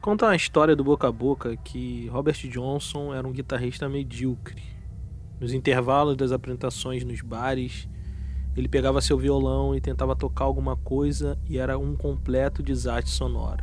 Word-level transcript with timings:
Conta 0.00 0.24
uma 0.24 0.34
história 0.34 0.74
do 0.74 0.82
boca 0.82 1.08
a 1.08 1.12
boca 1.12 1.54
que 1.58 2.08
Robert 2.08 2.48
Johnson 2.48 3.12
era 3.12 3.28
um 3.28 3.32
guitarrista 3.32 3.86
medíocre. 3.86 4.62
Nos 5.38 5.52
intervalos 5.52 6.16
das 6.16 6.32
apresentações 6.32 7.04
nos 7.04 7.20
bares, 7.20 7.86
ele 8.56 8.66
pegava 8.66 9.02
seu 9.02 9.18
violão 9.18 9.76
e 9.76 9.80
tentava 9.80 10.16
tocar 10.16 10.46
alguma 10.46 10.74
coisa 10.74 11.38
e 11.46 11.58
era 11.58 11.78
um 11.78 11.94
completo 11.94 12.62
desastre 12.62 13.12
sonoro. 13.12 13.62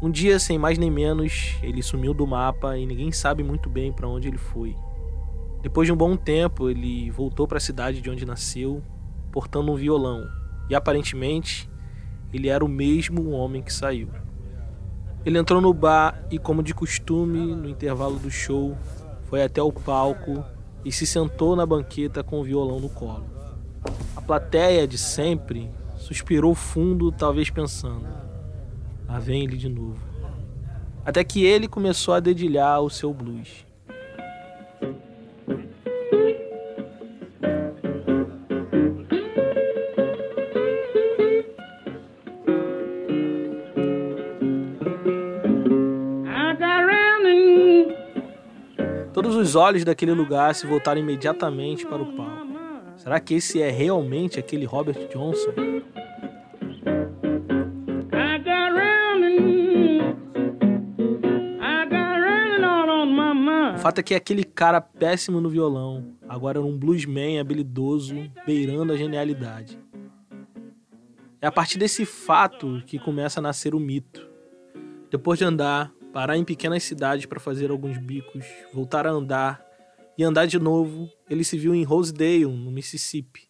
Um 0.00 0.12
dia, 0.12 0.38
sem 0.38 0.58
mais 0.58 0.78
nem 0.78 0.92
menos, 0.92 1.56
ele 1.60 1.82
sumiu 1.82 2.14
do 2.14 2.24
mapa 2.24 2.78
e 2.78 2.86
ninguém 2.86 3.10
sabe 3.10 3.42
muito 3.42 3.68
bem 3.68 3.92
para 3.92 4.06
onde 4.06 4.28
ele 4.28 4.38
foi. 4.38 4.76
Depois 5.60 5.88
de 5.88 5.92
um 5.92 5.96
bom 5.96 6.16
tempo, 6.16 6.70
ele 6.70 7.10
voltou 7.10 7.48
para 7.48 7.58
a 7.58 7.60
cidade 7.60 8.00
de 8.00 8.08
onde 8.08 8.24
nasceu, 8.24 8.80
portando 9.32 9.72
um 9.72 9.76
violão, 9.76 10.22
e 10.70 10.74
aparentemente 10.76 11.68
ele 12.32 12.48
era 12.48 12.64
o 12.64 12.68
mesmo 12.68 13.30
homem 13.32 13.60
que 13.60 13.72
saiu. 13.72 14.08
Ele 15.26 15.38
entrou 15.38 15.60
no 15.60 15.74
bar 15.74 16.24
e, 16.30 16.38
como 16.38 16.62
de 16.62 16.72
costume, 16.72 17.52
no 17.52 17.68
intervalo 17.68 18.16
do 18.16 18.30
show, 18.30 18.78
foi 19.24 19.42
até 19.42 19.60
o 19.60 19.72
palco 19.72 20.44
e 20.84 20.92
se 20.92 21.04
sentou 21.04 21.56
na 21.56 21.66
banqueta 21.66 22.22
com 22.22 22.38
o 22.40 22.44
violão 22.44 22.78
no 22.78 22.88
colo. 22.88 23.26
A 24.14 24.22
plateia 24.22 24.86
de 24.86 24.96
sempre 24.96 25.68
suspirou 25.96 26.54
fundo, 26.54 27.10
talvez 27.10 27.50
pensando: 27.50 28.06
lá 29.08 29.18
vem 29.18 29.42
ele 29.42 29.56
de 29.56 29.68
novo. 29.68 30.00
Até 31.04 31.24
que 31.24 31.44
ele 31.44 31.66
começou 31.66 32.14
a 32.14 32.20
dedilhar 32.20 32.80
o 32.80 32.88
seu 32.88 33.12
blues. 33.12 33.66
Todos 49.36 49.50
os 49.50 49.54
olhos 49.54 49.84
daquele 49.84 50.12
lugar 50.12 50.54
se 50.54 50.66
voltaram 50.66 50.98
imediatamente 50.98 51.84
para 51.84 52.00
o 52.00 52.16
palco. 52.16 52.46
Será 52.96 53.20
que 53.20 53.34
esse 53.34 53.60
é 53.60 53.70
realmente 53.70 54.40
aquele 54.40 54.64
Robert 54.64 54.96
Johnson? 55.12 55.50
O 63.74 63.78
fato 63.78 63.98
é 63.98 64.02
que 64.02 64.14
aquele 64.14 64.42
cara 64.42 64.80
péssimo 64.80 65.38
no 65.38 65.50
violão 65.50 66.14
agora 66.26 66.58
era 66.58 66.66
um 66.66 66.78
bluesman 66.78 67.38
habilidoso, 67.38 68.14
beirando 68.46 68.94
a 68.94 68.96
genialidade. 68.96 69.78
É 71.42 71.46
a 71.46 71.52
partir 71.52 71.76
desse 71.76 72.06
fato 72.06 72.82
que 72.86 72.98
começa 72.98 73.38
a 73.38 73.42
nascer 73.42 73.74
o 73.74 73.78
mito. 73.78 74.26
Depois 75.10 75.38
de 75.38 75.44
andar 75.44 75.92
parar 76.16 76.38
em 76.38 76.44
pequenas 76.44 76.82
cidades 76.82 77.26
para 77.26 77.38
fazer 77.38 77.70
alguns 77.70 77.98
bicos, 77.98 78.42
voltar 78.72 79.06
a 79.06 79.10
andar 79.10 79.62
e 80.16 80.24
andar 80.24 80.46
de 80.46 80.58
novo, 80.58 81.10
ele 81.28 81.44
se 81.44 81.58
viu 81.58 81.74
em 81.74 81.84
Rosedale, 81.84 82.46
no 82.46 82.70
Mississippi. 82.70 83.42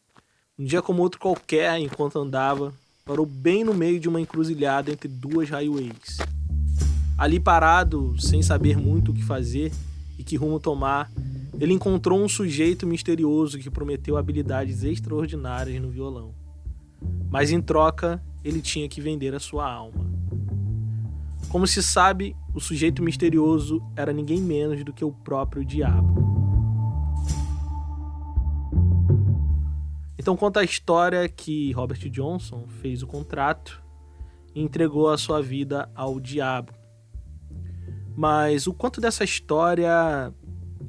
Um 0.58 0.64
dia 0.64 0.82
como 0.82 1.00
outro 1.00 1.20
qualquer, 1.20 1.78
enquanto 1.78 2.18
andava, 2.18 2.74
parou 3.04 3.24
bem 3.24 3.62
no 3.62 3.72
meio 3.72 4.00
de 4.00 4.08
uma 4.08 4.20
encruzilhada 4.20 4.90
entre 4.90 5.06
duas 5.06 5.48
highways. 5.48 6.18
Ali 7.16 7.38
parado, 7.38 8.20
sem 8.20 8.42
saber 8.42 8.76
muito 8.76 9.12
o 9.12 9.14
que 9.14 9.22
fazer 9.22 9.70
e 10.18 10.24
que 10.24 10.34
rumo 10.34 10.58
tomar, 10.58 11.08
ele 11.60 11.72
encontrou 11.72 12.20
um 12.20 12.28
sujeito 12.28 12.84
misterioso 12.84 13.60
que 13.60 13.70
prometeu 13.70 14.16
habilidades 14.16 14.82
extraordinárias 14.82 15.80
no 15.80 15.88
violão. 15.88 16.34
Mas 17.30 17.52
em 17.52 17.62
troca, 17.62 18.20
ele 18.42 18.60
tinha 18.60 18.88
que 18.88 19.00
vender 19.00 19.36
a 19.36 19.38
sua 19.38 19.72
alma. 19.72 20.15
Como 21.48 21.66
se 21.66 21.82
sabe, 21.82 22.36
o 22.52 22.60
sujeito 22.60 23.02
misterioso 23.02 23.80
era 23.94 24.12
ninguém 24.12 24.40
menos 24.40 24.82
do 24.84 24.92
que 24.92 25.04
o 25.04 25.12
próprio 25.12 25.64
diabo. 25.64 26.26
Então 30.18 30.36
conta 30.36 30.60
a 30.60 30.64
história 30.64 31.28
que 31.28 31.70
Robert 31.72 32.10
Johnson 32.10 32.66
fez 32.80 33.02
o 33.02 33.06
contrato 33.06 33.80
e 34.54 34.60
entregou 34.60 35.08
a 35.08 35.16
sua 35.16 35.40
vida 35.40 35.88
ao 35.94 36.18
diabo. 36.18 36.72
Mas 38.16 38.66
o 38.66 38.74
quanto 38.74 39.00
dessa 39.00 39.22
história 39.22 40.34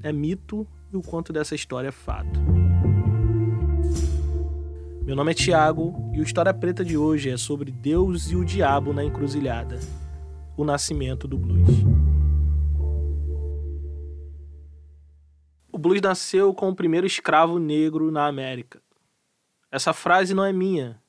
é 0.01 0.12
mito 0.12 0.66
e 0.91 0.97
o 0.97 1.01
quanto 1.01 1.31
dessa 1.31 1.53
história 1.53 1.90
é 1.90 1.91
fato. 1.91 2.40
Meu 5.03 5.16
nome 5.16 5.31
é 5.31 5.35
Tiago 5.35 6.12
e 6.13 6.19
o 6.19 6.23
História 6.23 6.53
Preta 6.53 6.84
de 6.84 6.97
hoje 6.97 7.29
é 7.29 7.38
sobre 7.38 7.72
Deus 7.72 8.31
e 8.31 8.35
o 8.35 8.44
diabo 8.44 8.91
na 8.91 9.03
encruzilhada 9.06 9.79
o 10.57 10.66
nascimento 10.66 11.28
do 11.28 11.38
blues. 11.38 11.68
O 15.72 15.78
blues 15.78 16.01
nasceu 16.01 16.51
com 16.53 16.69
o 16.69 16.75
primeiro 16.75 17.06
escravo 17.06 17.59
negro 17.59 18.09
na 18.09 18.25
América. 18.25 18.81
Essa 19.72 19.94
frase 19.94 20.34
não 20.34 20.44
é 20.44 20.51
minha, 20.51 21.00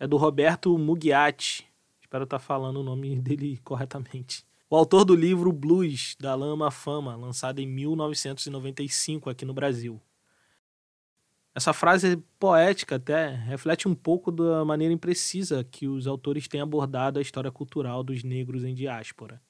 é 0.00 0.06
do 0.06 0.16
Roberto 0.16 0.76
Mugiati. 0.78 1.68
Espero 2.00 2.24
estar 2.24 2.38
falando 2.38 2.80
o 2.80 2.82
nome 2.82 3.14
dele 3.20 3.60
corretamente. 3.62 4.42
O 4.70 4.76
autor 4.76 5.04
do 5.04 5.14
livro 5.14 5.52
Blues, 5.52 6.16
da 6.18 6.34
Lama 6.34 6.68
à 6.68 6.70
Fama, 6.70 7.14
lançado 7.14 7.58
em 7.58 7.66
1995 7.66 9.28
aqui 9.28 9.44
no 9.44 9.52
Brasil. 9.52 10.00
Essa 11.54 11.72
frase 11.72 12.16
poética 12.38 12.96
até 12.96 13.28
reflete 13.28 13.86
um 13.86 13.94
pouco 13.94 14.32
da 14.32 14.64
maneira 14.64 14.92
imprecisa 14.92 15.62
que 15.62 15.86
os 15.86 16.08
autores 16.08 16.48
têm 16.48 16.60
abordado 16.60 17.18
a 17.18 17.22
história 17.22 17.50
cultural 17.50 18.02
dos 18.02 18.24
negros 18.24 18.64
em 18.64 18.74
diáspora. 18.74 19.40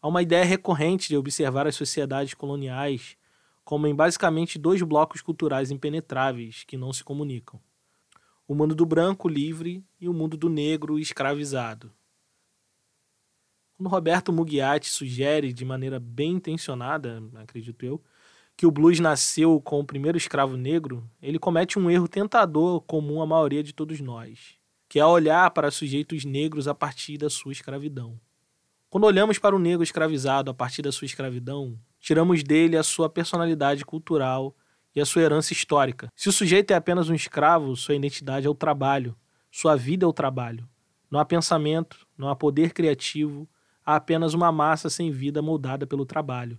Há 0.00 0.08
uma 0.08 0.22
ideia 0.22 0.44
recorrente 0.44 1.08
de 1.08 1.16
observar 1.16 1.66
as 1.66 1.74
sociedades 1.74 2.32
coloniais 2.32 3.16
como 3.62 3.86
em 3.86 3.94
basicamente 3.94 4.58
dois 4.58 4.80
blocos 4.80 5.20
culturais 5.20 5.70
impenetráveis 5.70 6.64
que 6.64 6.78
não 6.78 6.92
se 6.94 7.04
comunicam: 7.04 7.60
o 8.48 8.54
mundo 8.54 8.74
do 8.74 8.86
branco 8.86 9.28
livre 9.28 9.84
e 10.00 10.08
o 10.08 10.14
mundo 10.14 10.34
do 10.36 10.48
negro 10.48 10.98
escravizado. 10.98 11.92
Quando 13.76 13.90
Roberto 13.90 14.32
Mugiati 14.32 14.88
sugere 14.88 15.52
de 15.52 15.64
maneira 15.64 16.00
bem 16.00 16.32
intencionada, 16.32 17.22
acredito 17.34 17.84
eu, 17.84 18.02
que 18.56 18.66
o 18.66 18.70
blues 18.70 18.98
nasceu 18.98 19.60
com 19.60 19.80
o 19.80 19.84
primeiro 19.84 20.16
escravo 20.16 20.56
negro, 20.56 21.08
ele 21.20 21.38
comete 21.38 21.78
um 21.78 21.90
erro 21.90 22.08
tentador 22.08 22.80
comum 22.80 23.20
à 23.20 23.26
maioria 23.26 23.62
de 23.62 23.74
todos 23.74 24.00
nós, 24.00 24.56
que 24.88 24.98
é 24.98 25.04
olhar 25.04 25.50
para 25.50 25.70
sujeitos 25.70 26.24
negros 26.24 26.66
a 26.66 26.74
partir 26.74 27.18
da 27.18 27.28
sua 27.28 27.52
escravidão. 27.52 28.18
Quando 28.88 29.04
olhamos 29.04 29.38
para 29.38 29.54
o 29.54 29.58
negro 29.58 29.82
escravizado 29.82 30.50
a 30.50 30.54
partir 30.54 30.80
da 30.80 30.90
sua 30.90 31.04
escravidão, 31.04 31.78
tiramos 32.00 32.42
dele 32.42 32.78
a 32.78 32.82
sua 32.82 33.10
personalidade 33.10 33.84
cultural 33.84 34.56
e 34.94 35.00
a 35.02 35.04
sua 35.04 35.20
herança 35.20 35.52
histórica. 35.52 36.10
Se 36.16 36.30
o 36.30 36.32
sujeito 36.32 36.70
é 36.70 36.74
apenas 36.74 37.10
um 37.10 37.14
escravo, 37.14 37.76
sua 37.76 37.94
identidade 37.94 38.46
é 38.46 38.50
o 38.50 38.54
trabalho, 38.54 39.14
sua 39.50 39.76
vida 39.76 40.06
é 40.06 40.08
o 40.08 40.14
trabalho. 40.14 40.66
Não 41.10 41.20
há 41.20 41.26
pensamento, 41.26 42.06
não 42.16 42.28
há 42.28 42.34
poder 42.34 42.72
criativo, 42.72 43.46
há 43.84 43.96
apenas 43.96 44.32
uma 44.32 44.50
massa 44.50 44.88
sem 44.88 45.10
vida 45.10 45.42
moldada 45.42 45.86
pelo 45.86 46.06
trabalho. 46.06 46.58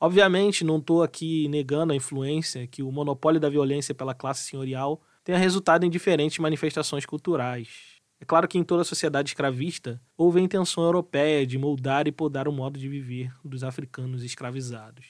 Obviamente, 0.00 0.64
não 0.64 0.78
estou 0.78 1.02
aqui 1.02 1.48
negando 1.48 1.92
a 1.92 1.96
influência 1.96 2.66
que 2.66 2.82
o 2.82 2.92
monopólio 2.92 3.40
da 3.40 3.48
violência 3.48 3.94
pela 3.94 4.14
classe 4.14 4.44
senhorial 4.44 5.02
tenha 5.24 5.36
resultado 5.36 5.84
em 5.84 5.90
diferentes 5.90 6.38
manifestações 6.38 7.04
culturais. 7.04 7.98
É 8.20 8.24
claro 8.24 8.46
que 8.46 8.58
em 8.58 8.64
toda 8.64 8.82
a 8.82 8.84
sociedade 8.84 9.30
escravista 9.30 10.00
houve 10.16 10.40
a 10.40 10.42
intenção 10.42 10.84
europeia 10.84 11.46
de 11.46 11.58
moldar 11.58 12.06
e 12.06 12.12
podar 12.12 12.48
o 12.48 12.52
modo 12.52 12.78
de 12.78 12.88
viver 12.88 13.32
dos 13.44 13.62
africanos 13.64 14.22
escravizados. 14.22 15.06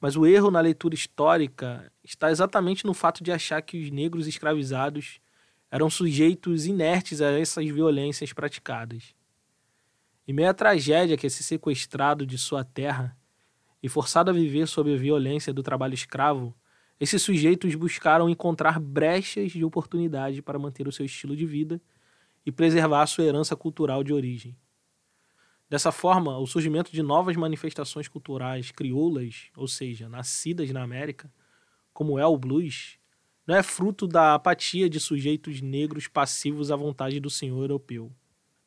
Mas 0.00 0.16
o 0.16 0.26
erro 0.26 0.50
na 0.50 0.60
leitura 0.60 0.94
histórica 0.94 1.92
está 2.02 2.30
exatamente 2.30 2.84
no 2.84 2.94
fato 2.94 3.22
de 3.22 3.30
achar 3.30 3.62
que 3.62 3.80
os 3.80 3.90
negros 3.90 4.26
escravizados 4.26 5.20
eram 5.70 5.88
sujeitos 5.88 6.66
inertes 6.66 7.20
a 7.20 7.30
essas 7.30 7.64
violências 7.66 8.32
praticadas. 8.32 9.14
Em 10.26 10.32
meio 10.32 10.50
à 10.50 10.54
tragédia 10.54 11.16
que 11.16 11.30
ser 11.30 11.42
sequestrado 11.44 12.26
de 12.26 12.36
sua 12.36 12.64
terra, 12.64 13.16
e 13.82 13.88
forçado 13.88 14.30
a 14.30 14.32
viver 14.32 14.66
sob 14.68 14.94
a 14.94 14.96
violência 14.96 15.52
do 15.52 15.62
trabalho 15.62 15.94
escravo, 15.94 16.54
esses 17.00 17.20
sujeitos 17.20 17.74
buscaram 17.74 18.30
encontrar 18.30 18.78
brechas 18.78 19.50
de 19.50 19.64
oportunidade 19.64 20.40
para 20.40 20.58
manter 20.58 20.86
o 20.86 20.92
seu 20.92 21.04
estilo 21.04 21.34
de 21.34 21.44
vida 21.44 21.80
e 22.46 22.52
preservar 22.52 23.02
a 23.02 23.06
sua 23.06 23.24
herança 23.24 23.56
cultural 23.56 24.04
de 24.04 24.12
origem. 24.12 24.56
Dessa 25.68 25.90
forma, 25.90 26.38
o 26.38 26.46
surgimento 26.46 26.92
de 26.92 27.02
novas 27.02 27.34
manifestações 27.34 28.06
culturais 28.06 28.70
crioulas, 28.70 29.46
ou 29.56 29.66
seja, 29.66 30.08
nascidas 30.08 30.70
na 30.70 30.82
América, 30.82 31.32
como 31.92 32.18
é 32.18 32.26
o 32.26 32.36
blues, 32.36 32.98
não 33.46 33.56
é 33.56 33.62
fruto 33.62 34.06
da 34.06 34.34
apatia 34.34 34.88
de 34.88 35.00
sujeitos 35.00 35.60
negros 35.60 36.06
passivos 36.06 36.70
à 36.70 36.76
vontade 36.76 37.18
do 37.18 37.30
senhor 37.30 37.62
europeu. 37.62 38.12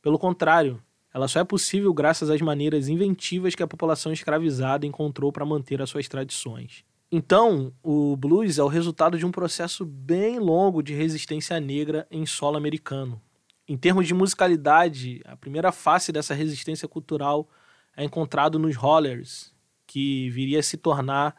Pelo 0.02 0.20
contrário, 0.20 0.84
ela 1.16 1.30
só 1.30 1.40
é 1.40 1.46
possível 1.46 1.94
graças 1.94 2.30
às 2.30 2.42
maneiras 2.42 2.90
inventivas 2.90 3.56
que 3.56 3.64
a 3.64 3.68
população 3.68 4.12
escravizada 4.12 4.86
encontrou 4.86 5.32
para 5.32 5.46
manter 5.46 5.82
as 5.82 5.90
suas 5.90 6.10
tradições. 6.10 6.84
Então, 7.10 7.72
o 7.82 8.18
blues 8.18 8.58
é 8.58 8.64
o 8.64 8.68
resultado 8.68 9.18
de 9.18 9.26
um 9.26 9.32
processo 9.32 9.86
bem 9.86 10.40
longo 10.40 10.84
de 10.84 10.94
resistência 10.94 11.58
negra 11.58 12.06
em 12.12 12.26
solo 12.26 12.58
americano, 12.58 13.22
Em 13.66 13.78
termos 13.78 14.06
de 14.06 14.14
musicalidade, 14.14 15.22
a 15.24 15.38
primeira 15.38 15.72
face 15.72 16.12
dessa 16.12 16.34
resistência 16.34 16.86
cultural 16.86 17.48
é 17.96 18.04
encontrado 18.04 18.60
nos 18.60 18.76
Hollers, 18.76 19.54
que 19.88 20.30
viria 20.32 20.60
a 20.60 20.64
se 20.64 20.76
tornar 20.76 21.34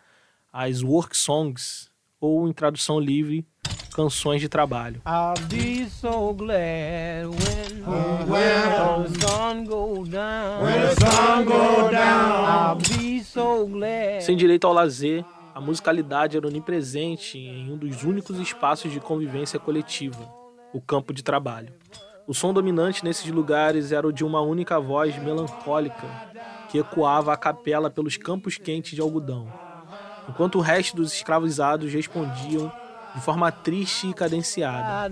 as 0.50 0.82
work 0.82 1.14
songs, 1.14 1.90
ou 2.26 2.48
em 2.48 2.52
tradução 2.52 2.98
livre, 2.98 3.46
canções 3.94 4.40
de 4.40 4.48
trabalho. 4.48 5.00
I'll 5.06 5.42
be 5.48 5.88
so 5.88 6.34
glad 6.34 7.26
when, 7.26 7.82
when 8.28 9.04
the 9.04 9.26
sun 9.26 9.64
go 9.64 10.04
down. 10.04 10.62
When 10.62 10.80
the 10.80 10.94
sun 11.00 11.44
go 11.44 11.90
down. 11.90 12.44
I'll 12.44 12.76
be 12.76 13.24
so 13.24 13.66
glad. 13.66 14.22
Sem 14.22 14.36
direito 14.36 14.66
ao 14.66 14.72
lazer, 14.74 15.24
a 15.54 15.60
musicalidade 15.60 16.36
era 16.36 16.46
onipresente 16.46 17.38
em 17.38 17.72
um 17.72 17.78
dos 17.78 18.04
únicos 18.04 18.38
espaços 18.38 18.92
de 18.92 19.00
convivência 19.00 19.58
coletiva, 19.58 20.28
o 20.74 20.80
campo 20.82 21.14
de 21.14 21.22
trabalho. 21.22 21.72
O 22.26 22.34
som 22.34 22.52
dominante 22.52 23.02
nesses 23.02 23.30
lugares 23.30 23.92
era 23.92 24.06
o 24.06 24.12
de 24.12 24.24
uma 24.24 24.42
única 24.42 24.78
voz 24.78 25.16
melancólica 25.16 26.06
que 26.68 26.76
ecoava 26.76 27.32
a 27.32 27.36
capela 27.36 27.88
pelos 27.88 28.16
campos 28.16 28.58
quentes 28.58 28.94
de 28.94 29.00
algodão, 29.00 29.50
enquanto 30.28 30.56
o 30.56 30.60
resto 30.60 30.96
dos 30.96 31.12
escravizados 31.12 31.92
respondiam 31.92 32.72
de 33.14 33.20
forma 33.22 33.50
triste 33.50 34.10
e 34.10 34.14
cadenciada. 34.14 35.08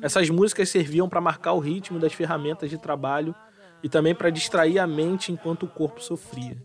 Essas 0.00 0.28
músicas 0.28 0.68
serviam 0.68 1.08
para 1.08 1.20
marcar 1.20 1.52
o 1.52 1.58
ritmo 1.58 1.98
das 1.98 2.12
ferramentas 2.12 2.68
de 2.68 2.76
trabalho 2.76 3.34
e 3.82 3.88
também 3.88 4.14
para 4.14 4.30
distrair 4.30 4.78
a 4.78 4.86
mente 4.86 5.32
enquanto 5.32 5.64
o 5.64 5.68
corpo 5.68 6.02
sofria. 6.02 6.56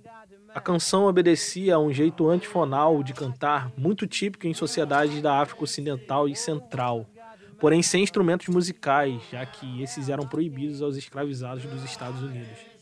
A 0.54 0.60
canção 0.60 1.06
obedecia 1.06 1.76
a 1.76 1.80
um 1.80 1.94
jeito 1.94 2.28
antifonal 2.28 3.04
de 3.04 3.14
cantar 3.14 3.72
muito 3.78 4.08
típico 4.08 4.48
em 4.48 4.54
sociedades 4.54 5.22
da 5.22 5.40
África 5.40 5.64
Ocidental 5.64 6.28
e 6.28 6.36
Central, 6.36 7.06
porém 7.60 7.82
sem 7.82 8.04
instrumentos 8.04 8.48
musicais, 8.48 9.22
já 9.32 9.46
que 9.46 9.82
esses 9.82 10.10
eram 10.10 10.28
proibidos 10.28 10.82
aos 10.82 10.96
escravizados 10.96 11.64
dos 11.64 11.84
Estados 11.84 12.22
Unidos. 12.22 12.78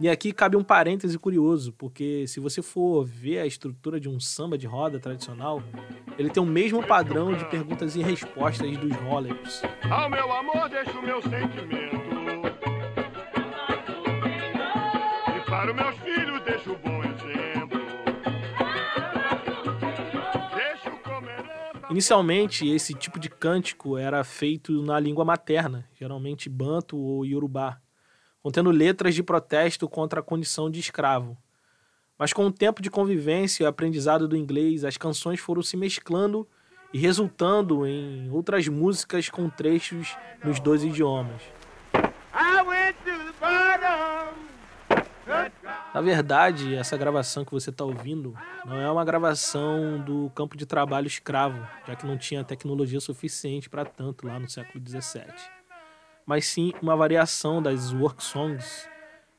E 0.00 0.08
aqui 0.08 0.32
cabe 0.32 0.56
um 0.56 0.64
parêntese 0.64 1.16
curioso, 1.16 1.72
porque 1.72 2.26
se 2.26 2.40
você 2.40 2.60
for 2.60 3.04
ver 3.04 3.38
a 3.38 3.46
estrutura 3.46 4.00
de 4.00 4.08
um 4.08 4.18
samba 4.18 4.58
de 4.58 4.66
roda 4.66 4.98
tradicional, 4.98 5.62
ele 6.18 6.30
tem 6.30 6.42
o 6.42 6.46
mesmo 6.46 6.84
padrão 6.84 7.32
de 7.32 7.44
perguntas 7.48 7.94
e 7.94 8.02
respostas 8.02 8.76
dos 8.76 8.92
rollers. 8.96 9.62
Ao 9.88 10.10
meu 10.10 10.32
amor, 10.32 10.68
deixa 10.68 10.98
o 10.98 11.02
meu 11.02 11.22
sentimento. 11.22 11.94
E 15.36 15.40
para 15.48 15.70
os 15.70 15.76
meus 15.76 15.96
filhos, 15.98 16.23
Inicialmente, 21.94 22.68
esse 22.68 22.92
tipo 22.92 23.20
de 23.20 23.30
cântico 23.30 23.96
era 23.96 24.24
feito 24.24 24.82
na 24.82 24.98
língua 24.98 25.24
materna, 25.24 25.88
geralmente 25.94 26.48
banto 26.48 26.96
ou 26.98 27.24
iorubá 27.24 27.78
contendo 28.42 28.72
letras 28.72 29.14
de 29.14 29.22
protesto 29.22 29.88
contra 29.88 30.18
a 30.18 30.22
condição 30.22 30.68
de 30.68 30.80
escravo. 30.80 31.36
Mas 32.18 32.32
com 32.32 32.44
o 32.46 32.52
tempo 32.52 32.82
de 32.82 32.90
convivência 32.90 33.62
e 33.62 33.66
aprendizado 33.66 34.26
do 34.26 34.36
inglês, 34.36 34.84
as 34.84 34.96
canções 34.96 35.38
foram 35.38 35.62
se 35.62 35.76
mesclando 35.76 36.46
e 36.92 36.98
resultando 36.98 37.86
em 37.86 38.28
outras 38.28 38.66
músicas 38.66 39.28
com 39.28 39.48
trechos 39.48 40.16
nos 40.44 40.58
dois 40.58 40.82
idiomas. 40.82 41.42
Na 45.94 46.00
verdade, 46.00 46.74
essa 46.74 46.96
gravação 46.96 47.44
que 47.44 47.52
você 47.52 47.70
está 47.70 47.84
ouvindo 47.84 48.34
não 48.66 48.80
é 48.80 48.90
uma 48.90 49.04
gravação 49.04 50.00
do 50.00 50.30
campo 50.34 50.56
de 50.56 50.66
trabalho 50.66 51.06
escravo, 51.06 51.64
já 51.86 51.94
que 51.94 52.04
não 52.04 52.18
tinha 52.18 52.42
tecnologia 52.42 53.00
suficiente 53.00 53.70
para 53.70 53.84
tanto 53.84 54.26
lá 54.26 54.38
no 54.38 54.50
século 54.50 54.82
XVII 54.84 55.54
mas 56.26 56.46
sim 56.46 56.72
uma 56.80 56.96
variação 56.96 57.62
das 57.62 57.92
work 57.92 58.22
songs, 58.22 58.88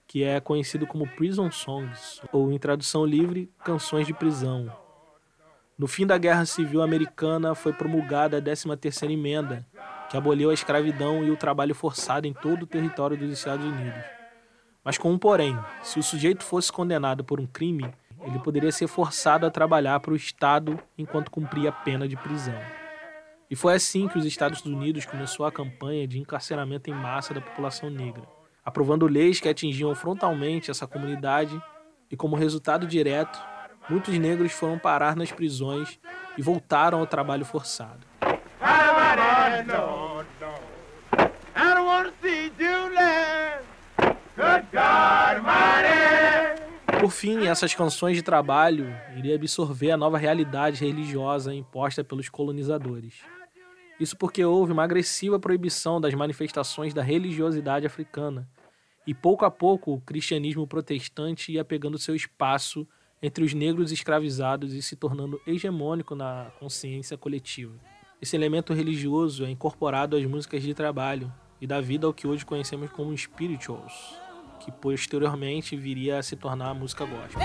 que 0.07 0.23
é 0.23 0.39
conhecido 0.39 0.85
como 0.85 1.07
prison 1.07 1.49
songs, 1.51 2.21
ou 2.31 2.51
em 2.51 2.59
tradução 2.59 3.05
livre, 3.05 3.51
canções 3.63 4.05
de 4.05 4.13
prisão. 4.13 4.71
No 5.77 5.87
fim 5.87 6.05
da 6.05 6.17
Guerra 6.17 6.45
Civil 6.45 6.81
Americana 6.81 7.55
foi 7.55 7.73
promulgada 7.73 8.37
a 8.37 8.41
13ª 8.41 9.11
emenda, 9.11 9.65
que 10.09 10.15
aboliu 10.15 10.51
a 10.51 10.53
escravidão 10.53 11.23
e 11.23 11.31
o 11.31 11.37
trabalho 11.37 11.75
forçado 11.75 12.27
em 12.27 12.33
todo 12.33 12.63
o 12.63 12.67
território 12.67 13.17
dos 13.17 13.31
Estados 13.31 13.65
Unidos. 13.65 14.14
Mas 14.85 14.99
com 14.99 15.11
um 15.11 15.17
porém, 15.17 15.57
se 15.81 15.97
o 15.97 16.03
sujeito 16.03 16.43
fosse 16.43 16.71
condenado 16.71 17.23
por 17.23 17.39
um 17.39 17.47
crime, 17.47 17.91
ele 18.23 18.37
poderia 18.37 18.71
ser 18.71 18.85
forçado 18.85 19.43
a 19.43 19.49
trabalhar 19.49 19.99
para 19.99 20.13
o 20.13 20.15
Estado 20.15 20.79
enquanto 20.95 21.31
cumpria 21.31 21.69
a 21.69 21.71
pena 21.71 22.07
de 22.07 22.15
prisão. 22.15 22.59
E 23.49 23.55
foi 23.55 23.73
assim 23.73 24.07
que 24.07 24.19
os 24.19 24.25
Estados 24.25 24.61
Unidos 24.61 25.05
começou 25.05 25.43
a 25.43 25.51
campanha 25.51 26.07
de 26.07 26.19
encarceramento 26.19 26.89
em 26.89 26.93
massa 26.93 27.33
da 27.33 27.41
população 27.41 27.89
negra, 27.89 28.27
aprovando 28.63 29.07
leis 29.07 29.39
que 29.39 29.49
atingiam 29.49 29.93
frontalmente 29.95 30.69
essa 30.69 30.85
comunidade 30.85 31.59
e, 32.11 32.15
como 32.15 32.35
resultado 32.35 32.85
direto, 32.85 33.39
muitos 33.89 34.15
negros 34.19 34.51
foram 34.51 34.77
parar 34.77 35.15
nas 35.15 35.31
prisões 35.31 35.99
e 36.37 36.43
voltaram 36.43 36.99
ao 36.99 37.07
trabalho 37.07 37.45
forçado. 37.45 38.05
Por 47.05 47.11
fim, 47.11 47.45
essas 47.45 47.75
canções 47.75 48.17
de 48.17 48.23
trabalho 48.23 48.87
iriam 49.15 49.35
absorver 49.35 49.91
a 49.91 49.95
nova 49.95 50.17
realidade 50.17 50.83
religiosa 50.83 51.53
imposta 51.53 52.03
pelos 52.03 52.29
colonizadores. 52.29 53.21
Isso 53.99 54.17
porque 54.17 54.43
houve 54.43 54.71
uma 54.71 54.83
agressiva 54.83 55.39
proibição 55.39 56.01
das 56.01 56.15
manifestações 56.15 56.95
da 56.95 57.03
religiosidade 57.03 57.85
africana, 57.85 58.49
e 59.05 59.13
pouco 59.13 59.45
a 59.45 59.51
pouco 59.51 59.93
o 59.93 60.01
cristianismo 60.01 60.65
protestante 60.65 61.51
ia 61.51 61.63
pegando 61.63 61.99
seu 61.99 62.15
espaço 62.15 62.87
entre 63.21 63.43
os 63.43 63.53
negros 63.53 63.91
escravizados 63.91 64.73
e 64.73 64.81
se 64.81 64.95
tornando 64.95 65.39
hegemônico 65.45 66.15
na 66.15 66.47
consciência 66.59 67.15
coletiva. 67.15 67.75
Esse 68.19 68.35
elemento 68.35 68.73
religioso 68.73 69.45
é 69.45 69.51
incorporado 69.51 70.15
às 70.15 70.25
músicas 70.25 70.63
de 70.63 70.73
trabalho 70.73 71.31
e 71.61 71.67
dá 71.67 71.79
vida 71.79 72.07
ao 72.07 72.13
que 72.15 72.25
hoje 72.25 72.43
conhecemos 72.43 72.89
como 72.89 73.15
spirituals, 73.15 74.24
que 74.65 74.71
posteriormente 74.71 75.77
viria 75.77 76.17
a 76.17 76.23
se 76.23 76.35
tornar 76.35 76.69
a 76.69 76.73
música 76.73 77.05
gospel. 77.05 77.39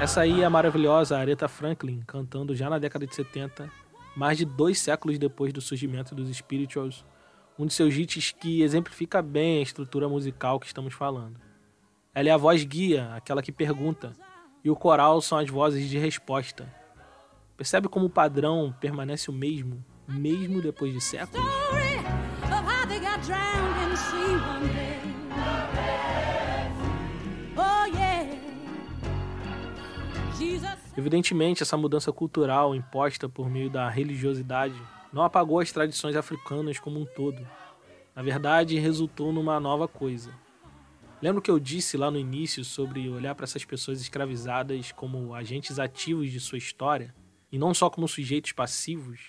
Essa 0.00 0.22
aí 0.22 0.40
é 0.40 0.44
a 0.44 0.50
maravilhosa 0.50 1.18
Aretha 1.18 1.46
Franklin, 1.46 2.02
cantando 2.06 2.54
já 2.54 2.70
na 2.70 2.78
década 2.78 3.06
de 3.06 3.14
70, 3.14 3.70
mais 4.20 4.36
de 4.36 4.44
dois 4.44 4.78
séculos 4.78 5.18
depois 5.18 5.50
do 5.50 5.62
surgimento 5.62 6.14
dos 6.14 6.28
Spirituals, 6.28 7.06
um 7.58 7.64
de 7.64 7.72
seus 7.72 7.94
hits 7.94 8.32
que 8.32 8.60
exemplifica 8.60 9.22
bem 9.22 9.60
a 9.60 9.62
estrutura 9.62 10.10
musical 10.10 10.60
que 10.60 10.66
estamos 10.66 10.92
falando. 10.92 11.40
Ela 12.14 12.28
é 12.28 12.30
a 12.30 12.36
voz 12.36 12.62
guia, 12.62 13.14
aquela 13.14 13.42
que 13.42 13.50
pergunta, 13.50 14.14
e 14.62 14.68
o 14.68 14.76
coral 14.76 15.22
são 15.22 15.38
as 15.38 15.48
vozes 15.48 15.88
de 15.88 15.96
resposta. 15.96 16.70
Percebe 17.56 17.88
como 17.88 18.04
o 18.04 18.10
padrão 18.10 18.74
permanece 18.78 19.30
o 19.30 19.32
mesmo, 19.32 19.82
mesmo 20.06 20.60
depois 20.60 20.92
de 20.92 21.00
séculos? 21.00 21.42
Evidentemente, 30.96 31.62
essa 31.62 31.76
mudança 31.76 32.12
cultural 32.12 32.74
imposta 32.74 33.28
por 33.28 33.48
meio 33.48 33.70
da 33.70 33.88
religiosidade 33.88 34.74
não 35.12 35.22
apagou 35.22 35.60
as 35.60 35.70
tradições 35.70 36.16
africanas 36.16 36.78
como 36.78 37.00
um 37.00 37.04
todo. 37.04 37.46
Na 38.14 38.22
verdade, 38.22 38.78
resultou 38.78 39.32
numa 39.32 39.60
nova 39.60 39.86
coisa. 39.86 40.32
Lembra 41.22 41.42
que 41.42 41.50
eu 41.50 41.60
disse 41.60 41.96
lá 41.96 42.10
no 42.10 42.18
início 42.18 42.64
sobre 42.64 43.08
olhar 43.08 43.34
para 43.34 43.44
essas 43.44 43.64
pessoas 43.64 44.00
escravizadas 44.00 44.90
como 44.90 45.34
agentes 45.34 45.78
ativos 45.78 46.30
de 46.30 46.40
sua 46.40 46.58
história 46.58 47.14
e 47.52 47.58
não 47.58 47.74
só 47.74 47.90
como 47.90 48.08
sujeitos 48.08 48.52
passivos? 48.52 49.20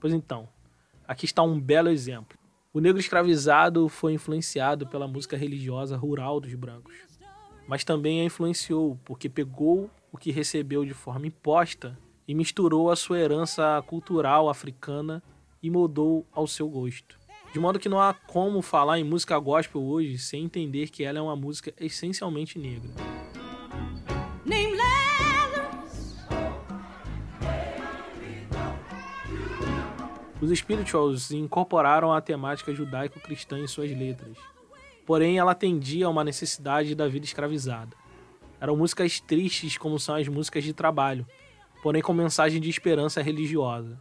Pois 0.00 0.12
então, 0.12 0.48
aqui 1.06 1.24
está 1.24 1.42
um 1.42 1.60
belo 1.60 1.88
exemplo. 1.88 2.38
O 2.72 2.80
negro 2.80 2.98
escravizado 2.98 3.88
foi 3.88 4.14
influenciado 4.14 4.86
pela 4.86 5.06
música 5.06 5.36
religiosa 5.36 5.96
rural 5.96 6.40
dos 6.40 6.54
brancos, 6.54 6.94
mas 7.68 7.84
também 7.84 8.20
a 8.20 8.24
influenciou 8.24 8.98
porque 9.04 9.28
pegou 9.28 9.90
o 10.16 10.18
que 10.18 10.32
recebeu 10.32 10.82
de 10.82 10.94
forma 10.94 11.26
imposta 11.26 11.96
e 12.26 12.34
misturou 12.34 12.90
a 12.90 12.96
sua 12.96 13.18
herança 13.18 13.84
cultural 13.86 14.48
africana 14.48 15.22
e 15.62 15.68
moldou 15.68 16.26
ao 16.32 16.46
seu 16.46 16.66
gosto. 16.70 17.20
De 17.52 17.60
modo 17.60 17.78
que 17.78 17.88
não 17.88 18.00
há 18.00 18.14
como 18.14 18.62
falar 18.62 18.98
em 18.98 19.04
música 19.04 19.38
gospel 19.38 19.82
hoje 19.82 20.16
sem 20.16 20.44
entender 20.44 20.88
que 20.88 21.04
ela 21.04 21.18
é 21.18 21.22
uma 21.22 21.36
música 21.36 21.72
essencialmente 21.78 22.58
negra. 22.58 22.90
Os 30.40 30.50
spirituals 30.58 31.30
incorporaram 31.30 32.10
a 32.12 32.22
temática 32.22 32.74
judaico-cristã 32.74 33.58
em 33.58 33.66
suas 33.66 33.90
letras, 33.90 34.38
porém 35.04 35.38
ela 35.38 35.52
atendia 35.52 36.06
a 36.06 36.10
uma 36.10 36.24
necessidade 36.24 36.94
da 36.94 37.06
vida 37.06 37.26
escravizada. 37.26 38.05
Eram 38.60 38.76
músicas 38.76 39.20
tristes 39.20 39.76
como 39.76 39.98
são 39.98 40.14
as 40.14 40.28
músicas 40.28 40.64
de 40.64 40.72
trabalho, 40.72 41.26
porém 41.82 42.02
com 42.02 42.12
mensagem 42.12 42.60
de 42.60 42.70
esperança 42.70 43.22
religiosa. 43.22 43.98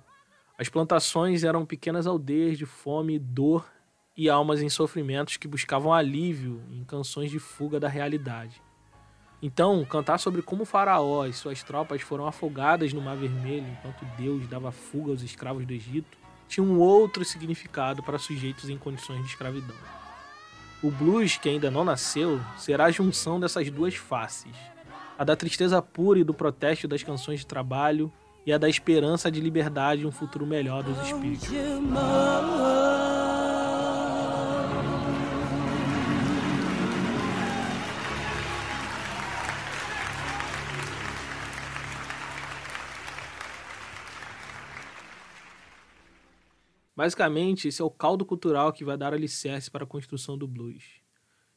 As 0.58 0.70
plantações 0.70 1.44
eram 1.44 1.66
pequenas 1.66 2.08
aldeias 2.08 2.58
de 2.58 2.66
fome, 2.66 3.20
dor 3.20 3.66
e 4.16 4.30
almas 4.30 4.62
em 4.62 4.70
sofrimentos 4.70 5.38
que 5.38 5.48
buscavam 5.48 5.94
alívio 5.94 6.62
em 6.72 6.84
canções 6.84 7.30
de 7.30 7.40
fuga 7.40 7.80
da 7.80 7.90
realidade. 7.90 8.62
Então, 9.42 9.84
cantar 9.86 10.18
sobre 10.18 10.42
como 10.42 10.64
Faraó 10.64 11.26
e 11.26 11.34
suas 11.34 11.62
tropas 11.62 12.02
foram 12.02 12.26
afogadas 12.26 12.94
no 12.94 13.02
Mar 13.02 13.18
Vermelho 13.18 13.68
enquanto 13.68 14.06
Deus 14.18 14.48
dava 14.48 14.72
fuga 14.72 15.12
aos 15.12 15.22
escravos 15.22 15.66
do 15.66 15.74
Egito 15.74 16.18
tinha 16.48 16.64
um 16.64 16.80
outro 16.80 17.26
significado 17.26 18.04
para 18.04 18.18
sujeitos 18.18 18.70
em 18.70 18.78
condições 18.78 19.22
de 19.22 19.28
escravidão. 19.28 19.76
O 20.84 20.92
blues, 20.92 21.38
que 21.38 21.50
ainda 21.50 21.72
não 21.72 21.84
nasceu, 21.84 22.40
será 22.58 22.86
a 22.86 22.92
junção 22.92 23.40
dessas 23.40 23.70
duas 23.70 23.96
faces: 23.96 24.56
a 25.18 25.24
da 25.24 25.36
tristeza 25.36 25.82
pura 25.82 26.20
e 26.20 26.24
do 26.24 26.34
protesto 26.34 26.88
das 26.88 27.04
canções 27.04 27.40
de 27.40 27.48
trabalho, 27.48 28.12
e 28.46 28.54
a 28.54 28.58
da 28.58 28.70
esperança 28.70 29.32
de 29.32 29.42
liberdade 29.42 30.04
e 30.04 30.06
um 30.06 30.12
futuro 30.12 30.46
melhor 30.46 30.84
dos 30.84 30.98
espíritos. 31.02 31.50
Basicamente, 46.96 47.68
esse 47.68 47.82
é 47.82 47.86
o 47.86 47.90
caldo 47.90 48.26
cultural 48.26 48.72
que 48.72 48.86
vai 48.86 48.98
dar 48.98 49.14
alicerce 49.14 49.70
para 49.70 49.84
a 49.84 49.88
construção 49.88 50.38
do 50.38 50.48
blues. 50.48 50.84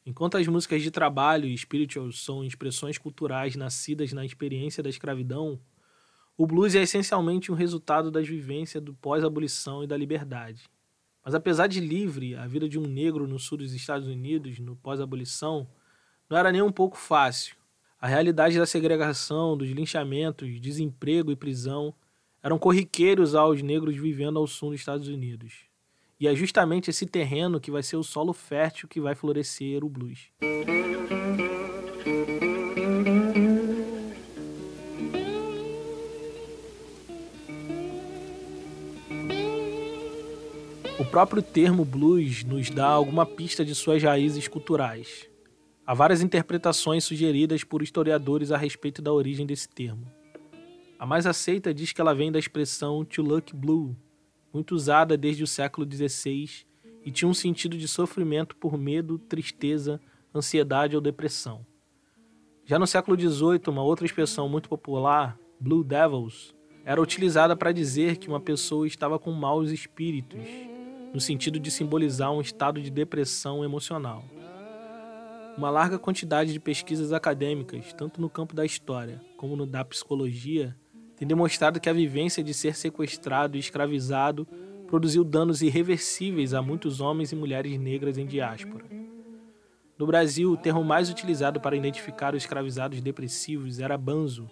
Enquanto 0.05 0.37
as 0.37 0.47
músicas 0.49 0.83
de 0.83 0.91
trabalho 0.91 1.47
e 1.47 1.57
spirituals 1.57 2.25
são 2.25 2.43
expressões 2.43 2.99
culturais 2.99 3.55
nascidas 3.55 4.13
na 4.13 4.25
experiência 4.25 4.83
da 4.83 4.89
escravidão, 4.89 5.61
o 6.37 6.47
blues 6.47 6.75
é 6.75 6.83
essencialmente 6.83 7.53
um 7.53 7.55
resultado 7.55 8.11
das 8.11 8.27
vivências 8.27 8.83
do 8.83 8.95
pós-abolição 8.95 9.85
e 9.85 9.87
da 9.87 9.97
liberdade. 9.97 10.65
Mas 11.25 11.35
apesar 11.35 11.67
de 11.67 11.79
livre, 11.79 12.35
a 12.35 12.47
vida 12.47 12.69
de 12.69 12.79
um 12.79 12.87
negro 12.87 13.27
no 13.27 13.39
sul 13.39 13.59
dos 13.59 13.75
Estados 13.75 14.09
Unidos, 14.09 14.59
no 14.59 14.75
pós-abolição, 14.77 15.69
não 16.29 16.39
era 16.39 16.51
nem 16.51 16.63
um 16.63 16.73
pouco 16.73 16.97
fácil. 16.97 17.55
A 18.01 18.07
realidade 18.07 18.57
da 18.57 18.65
segregação, 18.65 19.57
dos 19.57 19.69
linchamentos, 19.71 20.61
desemprego 20.61 21.31
e 21.31 21.37
prisão 21.37 21.95
eram 22.43 22.59
corriqueiros 22.59 23.35
aos 23.35 23.63
negros 23.63 23.97
vivendo 23.97 24.39
ao 24.39 24.47
sul 24.47 24.71
dos 24.71 24.81
Estados 24.81 25.09
Unidos. 25.09 25.69
E 26.21 26.27
é 26.27 26.35
justamente 26.35 26.91
esse 26.91 27.07
terreno 27.07 27.61
que 27.61 27.71
vai 27.71 27.83
ser 27.83 27.97
o 27.97 28.03
solo 28.03 28.33
fértil 28.33 28.89
que 28.89 29.01
vai 29.01 29.15
florescer 29.15 29.85
o 29.85 29.89
blues. 29.89 30.31
O 40.99 41.05
próprio 41.05 41.41
termo 41.41 41.85
blues 41.85 42.43
nos 42.43 42.69
dá 42.71 42.89
alguma 42.89 43.25
pista 43.25 43.65
de 43.65 43.75
suas 43.75 44.03
raízes 44.03 44.49
culturais. 44.49 45.29
Há 45.87 45.95
várias 45.95 46.21
interpretações 46.21 47.05
sugeridas 47.05 47.63
por 47.63 47.81
historiadores 47.81 48.51
a 48.51 48.57
respeito 48.57 49.01
da 49.01 49.13
origem 49.13 49.47
desse 49.47 49.69
termo. 49.69 50.18
A 50.99 51.07
mais 51.07 51.27
aceita 51.27 51.73
diz 51.73 51.93
que 51.93 52.01
ela 52.01 52.13
vem 52.13 52.33
da 52.33 52.41
expressão 52.41 53.05
to 53.05 53.23
look 53.23 53.55
blue, 53.55 53.97
muito 54.53 54.75
usada 54.75 55.17
desde 55.17 55.45
o 55.45 55.47
século 55.47 55.87
XVI 55.89 56.67
e 57.05 57.13
tinha 57.13 57.29
um 57.29 57.35
sentido 57.35 57.79
de 57.79 57.87
sofrimento 57.87 58.57
por 58.57 58.77
medo, 58.77 59.17
tristeza, 59.17 60.01
ansiedade 60.35 60.97
ou 60.97 61.01
depressão. 61.01 61.65
Já 62.65 62.81
no 62.81 62.87
século 62.87 63.19
XVIII, 63.19 63.63
uma 63.69 63.83
outra 63.83 64.05
expressão 64.05 64.49
muito 64.49 64.69
popular, 64.69 65.39
blue 65.61 65.85
devils, 65.85 66.53
era 66.85 67.01
utilizada 67.01 67.55
para 67.55 67.71
dizer 67.71 68.17
que 68.17 68.29
uma 68.29 68.41
pessoa 68.41 68.85
estava 68.85 69.21
com 69.21 69.31
maus 69.31 69.71
espíritos, 69.71 70.49
no 71.15 71.21
sentido 71.21 71.61
de 71.61 71.71
simbolizar 71.71 72.33
um 72.33 72.41
estado 72.41 72.83
de 72.83 72.91
depressão 72.91 73.65
emocional. 73.65 74.25
Uma 75.57 75.71
larga 75.71 75.99
quantidade 75.99 76.53
de 76.53 76.59
pesquisas 76.61 77.13
acadêmicas, 77.13 77.93
tanto 77.93 78.21
no 78.21 78.29
campo 78.29 78.55
da 78.55 78.67
história 78.67 79.21
como 79.37 79.55
no 79.55 79.67
da 79.67 79.85
psicologia, 79.85 80.77
tem 81.19 81.27
demonstrado 81.27 81.81
que 81.81 81.89
a 81.89 81.93
vivência 81.93 82.45
de 82.45 82.55
ser 82.55 82.77
sequestrado 82.77 83.57
e 83.57 83.61
escravizado 83.61 84.47
produziu 84.87 85.25
danos 85.25 85.63
irreversíveis 85.63 86.55
a 86.55 86.63
muitos 86.63 87.01
homens 87.01 87.33
e 87.33 87.37
mulheres 87.37 87.77
negras 87.79 88.17
em 88.17 88.25
diáspora. 88.25 88.85
No 89.99 90.07
Brasil, 90.07 90.53
o 90.53 90.57
termo 90.57 90.85
mais 90.85 91.11
utilizado 91.11 91.61
para 91.61 91.77
identificar 91.77 92.35
os 92.37 92.45
escravizados 92.45 93.01
depressivos 93.01 93.81
era 93.81 93.99
banzo. 93.99 94.49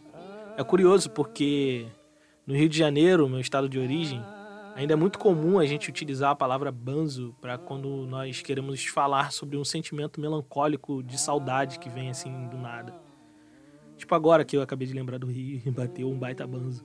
É 0.57 0.65
curioso 0.65 1.09
porque 1.11 1.87
no 2.45 2.55
Rio 2.55 2.69
de 2.69 2.77
Janeiro, 2.77 3.29
meu 3.29 3.39
estado 3.39 3.69
de 3.69 3.79
origem, 3.79 4.21
ainda 4.75 4.95
é 4.95 4.97
muito 4.97 5.21
comum 5.21 5.61
a 5.61 5.67
gente 5.67 5.89
utilizar 5.89 6.33
a 6.33 6.37
palavra 6.37 6.73
banzo 6.73 7.33
para 7.41 7.57
quando 7.57 7.89
nós 8.07 8.43
queremos 8.43 8.85
falar 8.87 9.31
sobre 9.31 9.57
um 9.57 9.65
sentimento 9.65 10.21
melancólico 10.21 11.01
de 11.01 11.17
saudade 11.17 11.79
que 11.79 11.89
vem 11.89 12.11
assim 12.11 12.49
do 12.49 12.59
nada. 12.59 13.06
Tipo 13.97 14.15
agora 14.15 14.45
que 14.45 14.57
eu 14.57 14.63
acabei 14.63 14.87
de 14.87 14.95
lembrar 14.95 15.19
do 15.19 15.27
Rio 15.27 15.61
e 15.65 15.71
bateu 15.71 16.11
um 16.11 16.19
baita 16.19 16.47
banzo. 16.47 16.85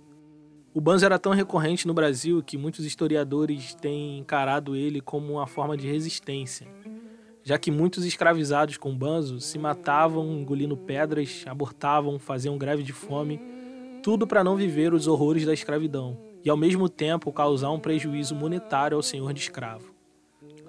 O 0.73 0.79
banzo 0.79 1.05
era 1.05 1.19
tão 1.19 1.33
recorrente 1.33 1.85
no 1.85 1.93
Brasil 1.93 2.41
que 2.41 2.57
muitos 2.57 2.85
historiadores 2.85 3.75
têm 3.75 4.19
encarado 4.19 4.73
ele 4.73 5.01
como 5.01 5.33
uma 5.33 5.45
forma 5.45 5.75
de 5.75 5.85
resistência, 5.85 6.65
já 7.43 7.57
que 7.57 7.69
muitos 7.69 8.05
escravizados 8.05 8.77
com 8.77 8.95
banzo 8.95 9.41
se 9.41 9.59
matavam 9.59 10.31
engolindo 10.39 10.77
pedras, 10.77 11.43
abortavam, 11.45 12.17
faziam 12.17 12.57
greve 12.57 12.83
de 12.83 12.93
fome, 12.93 13.41
tudo 14.01 14.25
para 14.25 14.45
não 14.45 14.55
viver 14.55 14.93
os 14.93 15.07
horrores 15.07 15.45
da 15.45 15.53
escravidão 15.53 16.17
e 16.43 16.49
ao 16.49 16.55
mesmo 16.55 16.87
tempo 16.87 17.33
causar 17.33 17.69
um 17.71 17.79
prejuízo 17.79 18.33
monetário 18.33 18.95
ao 18.95 19.03
senhor 19.03 19.33
de 19.33 19.41
escravo. 19.41 19.93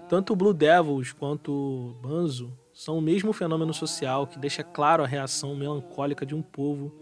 Tanto 0.09 0.35
Blue 0.35 0.53
Devils 0.53 1.13
quanto 1.13 1.95
Banzo 2.03 2.53
são 2.73 2.99
o 2.99 3.03
mesmo 3.03 3.33
fenômeno 3.33 3.75
social 3.75 4.27
que 4.27 4.39
deixa 4.39 4.63
claro 4.63 5.03
a 5.03 5.07
reação 5.07 5.55
melancólica 5.55 6.25
de 6.25 6.35
um 6.35 6.43
povo 6.43 6.93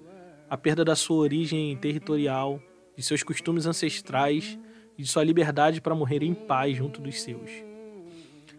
à 0.49 0.57
perda 0.57 0.85
da 0.85 0.97
sua 0.97 1.19
origem 1.19 1.77
territorial, 1.77 2.61
de 2.97 3.03
seus 3.03 3.23
costumes 3.23 3.67
ancestrais 3.67 4.59
e 4.99 5.03
de 5.03 5.09
sua 5.09 5.23
liberdade 5.23 5.81
para 5.81 5.95
morrer 5.95 6.23
em 6.23 6.35
paz 6.35 6.77
junto 6.77 7.01
dos 7.01 7.21
seus. 7.23 7.51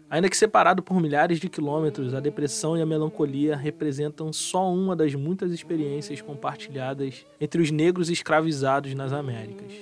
Ainda 0.08 0.28
que 0.28 0.36
separado 0.36 0.82
por 0.82 1.00
milhares 1.00 1.40
de 1.40 1.48
quilômetros, 1.48 2.12
a 2.12 2.20
depressão 2.20 2.76
e 2.76 2.82
a 2.82 2.86
melancolia 2.86 3.56
representam 3.56 4.30
só 4.30 4.70
uma 4.70 4.94
das 4.94 5.14
muitas 5.14 5.52
experiências 5.52 6.20
compartilhadas 6.20 7.24
entre 7.40 7.62
os 7.62 7.70
negros 7.70 8.10
escravizados 8.10 8.92
nas 8.94 9.12
Américas. 9.12 9.72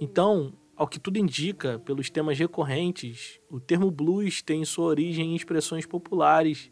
Então, 0.00 0.52
ao 0.76 0.86
que 0.86 1.00
tudo 1.00 1.18
indica, 1.18 1.78
pelos 1.78 2.10
temas 2.10 2.38
recorrentes, 2.38 3.40
o 3.50 3.58
termo 3.58 3.90
blues 3.90 4.42
tem 4.42 4.62
sua 4.64 4.84
origem 4.84 5.32
em 5.32 5.34
expressões 5.34 5.86
populares 5.86 6.70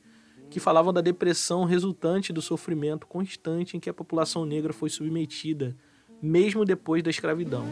que 0.51 0.61
falavam 0.61 0.93
da 0.93 1.01
depressão 1.01 1.65
resultante 1.65 2.31
do 2.31 2.43
sofrimento 2.43 3.07
constante 3.07 3.77
em 3.77 3.81
que 3.81 3.89
a 3.89 3.95
população 3.95 4.45
negra 4.45 4.75
foi 4.75 4.91
submetida, 4.91 5.75
mesmo 6.21 6.67
depois 6.67 7.03
da 7.03 7.09
escravidão. 7.09 7.67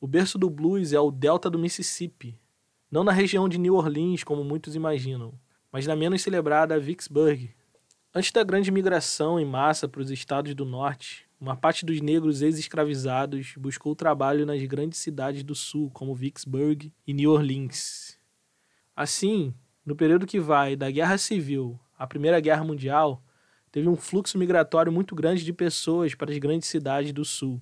O 0.00 0.06
berço 0.06 0.38
do 0.38 0.48
blues 0.48 0.92
é 0.92 1.00
o 1.00 1.10
delta 1.10 1.50
do 1.50 1.58
Mississippi, 1.58 2.38
não 2.88 3.02
na 3.02 3.10
região 3.10 3.48
de 3.48 3.58
New 3.58 3.74
Orleans, 3.74 4.22
como 4.22 4.44
muitos 4.44 4.76
imaginam, 4.76 5.34
mas 5.72 5.88
na 5.88 5.96
menos 5.96 6.22
celebrada 6.22 6.78
Vicksburg, 6.78 7.50
Antes 8.18 8.32
da 8.32 8.42
grande 8.42 8.70
migração 8.70 9.38
em 9.38 9.44
massa 9.44 9.86
para 9.86 10.00
os 10.00 10.10
estados 10.10 10.54
do 10.54 10.64
norte, 10.64 11.26
uma 11.38 11.54
parte 11.54 11.84
dos 11.84 12.00
negros 12.00 12.40
ex-escravizados 12.40 13.52
buscou 13.58 13.94
trabalho 13.94 14.46
nas 14.46 14.64
grandes 14.64 15.00
cidades 15.00 15.42
do 15.42 15.54
sul, 15.54 15.90
como 15.90 16.14
Vicksburg 16.14 16.90
e 17.06 17.12
New 17.12 17.30
Orleans. 17.30 18.18
Assim, 18.96 19.52
no 19.84 19.94
período 19.94 20.26
que 20.26 20.40
vai 20.40 20.74
da 20.74 20.90
Guerra 20.90 21.18
Civil 21.18 21.78
à 21.98 22.06
Primeira 22.06 22.40
Guerra 22.40 22.64
Mundial, 22.64 23.22
teve 23.70 23.86
um 23.86 23.96
fluxo 23.96 24.38
migratório 24.38 24.90
muito 24.90 25.14
grande 25.14 25.44
de 25.44 25.52
pessoas 25.52 26.14
para 26.14 26.32
as 26.32 26.38
grandes 26.38 26.70
cidades 26.70 27.12
do 27.12 27.22
sul, 27.22 27.60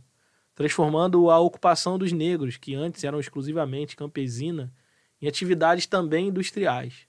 transformando 0.54 1.30
a 1.32 1.40
ocupação 1.40 1.98
dos 1.98 2.12
negros, 2.12 2.56
que 2.56 2.76
antes 2.76 3.02
eram 3.02 3.18
exclusivamente 3.18 3.96
campesina, 3.96 4.72
em 5.20 5.26
atividades 5.26 5.84
também 5.84 6.28
industriais. 6.28 7.08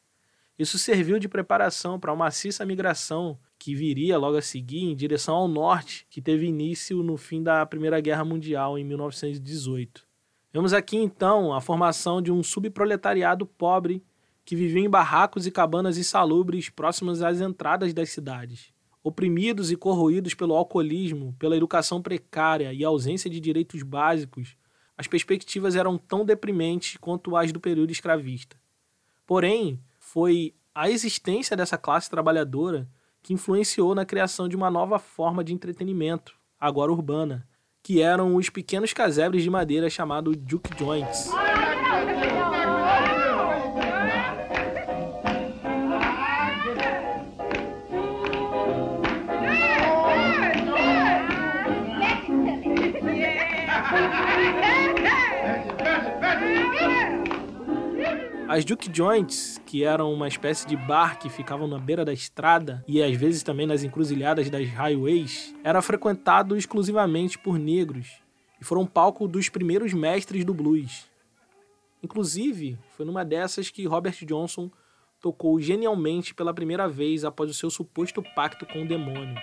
Isso 0.57 0.79
serviu 0.79 1.19
de 1.19 1.27
preparação 1.27 1.99
para 1.99 2.11
uma 2.11 2.25
maciça 2.25 2.65
migração 2.65 3.37
que 3.59 3.75
viria 3.75 4.17
logo 4.17 4.37
a 4.37 4.41
seguir 4.41 4.83
em 4.83 4.95
direção 4.95 5.35
ao 5.35 5.47
norte, 5.47 6.07
que 6.09 6.21
teve 6.21 6.45
início 6.45 7.03
no 7.03 7.17
fim 7.17 7.43
da 7.43 7.65
Primeira 7.65 7.99
Guerra 7.99 8.23
Mundial, 8.23 8.77
em 8.77 8.83
1918. 8.83 10.05
Vemos 10.53 10.71
aqui 10.71 10.95
então 10.95 11.53
a 11.53 11.59
formação 11.59 12.21
de 12.21 12.31
um 12.31 12.41
subproletariado 12.41 13.45
pobre 13.45 14.01
que 14.45 14.55
vivia 14.55 14.81
em 14.81 14.89
barracos 14.89 15.45
e 15.45 15.51
cabanas 15.51 15.97
insalubres 15.97 16.69
próximas 16.69 17.21
às 17.21 17.41
entradas 17.41 17.93
das 17.93 18.11
cidades. 18.11 18.71
Oprimidos 19.03 19.71
e 19.71 19.75
corroídos 19.75 20.33
pelo 20.33 20.55
alcoolismo, 20.55 21.35
pela 21.37 21.57
educação 21.57 22.01
precária 22.01 22.71
e 22.71 22.83
ausência 22.83 23.29
de 23.29 23.41
direitos 23.41 23.83
básicos, 23.83 24.55
as 24.97 25.07
perspectivas 25.07 25.75
eram 25.75 25.97
tão 25.97 26.23
deprimentes 26.23 26.95
quanto 26.97 27.35
as 27.35 27.51
do 27.51 27.59
período 27.59 27.91
escravista. 27.91 28.55
Porém, 29.25 29.79
foi 30.15 30.55
a 30.73 30.89
existência 30.89 31.57
dessa 31.57 31.77
classe 31.77 32.09
trabalhadora 32.09 32.87
que 33.21 33.33
influenciou 33.33 33.93
na 33.93 34.05
criação 34.05 34.47
de 34.47 34.55
uma 34.55 34.71
nova 34.71 34.97
forma 34.97 35.43
de 35.43 35.53
entretenimento, 35.53 36.33
agora 36.57 36.89
urbana, 36.89 37.45
que 37.83 38.01
eram 38.01 38.37
os 38.37 38.49
pequenos 38.49 38.93
casebres 38.93 39.43
de 39.43 39.49
madeira 39.49 39.89
chamados 39.89 40.37
juke 40.47 40.69
joints. 40.79 41.29
As 58.47 58.63
Duke 58.63 58.95
Joints, 58.95 59.59
que 59.65 59.83
eram 59.83 60.13
uma 60.13 60.27
espécie 60.27 60.67
de 60.67 60.77
bar 60.77 61.17
que 61.17 61.29
ficavam 61.29 61.67
na 61.67 61.79
beira 61.79 62.05
da 62.05 62.13
estrada 62.13 62.85
e 62.87 63.01
às 63.01 63.17
vezes 63.17 63.41
também 63.41 63.65
nas 63.65 63.83
encruzilhadas 63.83 64.51
das 64.51 64.69
highways, 64.69 65.55
era 65.63 65.81
frequentado 65.81 66.55
exclusivamente 66.55 67.39
por 67.39 67.57
negros 67.57 68.21
e 68.61 68.63
foram 68.63 68.85
palco 68.85 69.27
dos 69.27 69.49
primeiros 69.49 69.93
mestres 69.93 70.45
do 70.45 70.53
blues. 70.53 71.09
Inclusive, 72.03 72.77
foi 72.91 73.03
numa 73.03 73.25
dessas 73.25 73.71
que 73.71 73.87
Robert 73.87 74.23
Johnson 74.23 74.69
tocou 75.19 75.59
genialmente 75.59 76.35
pela 76.35 76.53
primeira 76.53 76.87
vez 76.87 77.25
após 77.25 77.49
o 77.49 77.53
seu 77.53 77.71
suposto 77.71 78.21
pacto 78.35 78.63
com 78.67 78.83
o 78.83 78.87
demônio. 78.87 79.35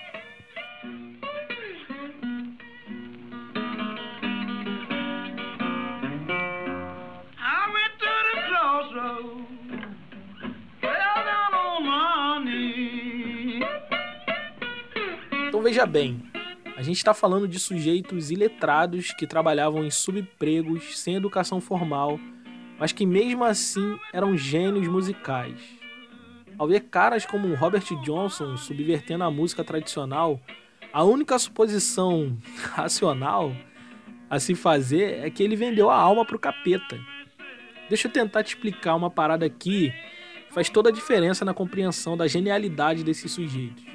Veja 15.73 15.87
bem, 15.87 16.23
a 16.77 16.83
gente 16.83 16.99
está 16.99 17.15
falando 17.15 17.49
de 17.49 17.59
sujeitos 17.59 18.31
iletrados 18.31 19.11
que 19.15 19.27
trabalhavam 19.27 19.83
em 19.83 19.91
subempregos, 19.91 20.99
sem 20.99 21.15
educação 21.15 21.63
formal, 21.63 22.21
mas 22.79 22.93
que 22.93 23.07
mesmo 23.07 23.43
assim 23.43 23.99
eram 24.13 24.37
gênios 24.37 24.87
musicais. 24.87 25.59
Ao 26.59 26.69
ver 26.69 26.81
caras 26.91 27.25
como 27.25 27.55
Robert 27.55 27.87
Johnson 28.03 28.55
subvertendo 28.59 29.25
a 29.25 29.31
música 29.31 29.65
tradicional, 29.65 30.39
a 30.93 31.03
única 31.05 31.39
suposição 31.39 32.37
racional 32.75 33.57
a 34.29 34.39
se 34.39 34.55
fazer 34.55 35.25
é 35.25 35.31
que 35.31 35.43
ele 35.43 35.57
vendeu 35.57 35.89
a 35.89 35.97
alma 35.97 36.23
para 36.27 36.37
o 36.37 36.39
capeta. 36.39 37.01
Deixa 37.89 38.09
eu 38.09 38.13
tentar 38.13 38.43
te 38.43 38.49
explicar 38.49 38.95
uma 38.95 39.09
parada 39.09 39.47
aqui 39.47 39.91
que 40.49 40.53
faz 40.53 40.69
toda 40.69 40.91
a 40.91 40.93
diferença 40.93 41.47
na 41.47 41.55
compreensão 41.55 42.15
da 42.15 42.27
genialidade 42.27 43.03
desses 43.03 43.33
sujeitos. 43.33 43.92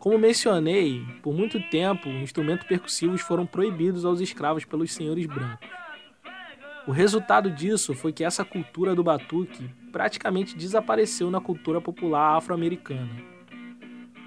Como 0.00 0.18
mencionei, 0.18 1.06
por 1.22 1.34
muito 1.34 1.60
tempo, 1.68 2.08
instrumentos 2.08 2.66
percussivos 2.66 3.20
foram 3.20 3.44
proibidos 3.44 4.06
aos 4.06 4.18
escravos 4.18 4.64
pelos 4.64 4.94
senhores 4.94 5.26
brancos. 5.26 5.68
O 6.86 6.90
resultado 6.90 7.50
disso 7.50 7.94
foi 7.94 8.10
que 8.10 8.24
essa 8.24 8.42
cultura 8.42 8.94
do 8.94 9.04
batuque 9.04 9.68
praticamente 9.92 10.56
desapareceu 10.56 11.30
na 11.30 11.38
cultura 11.38 11.82
popular 11.82 12.38
afro-americana. 12.38 13.10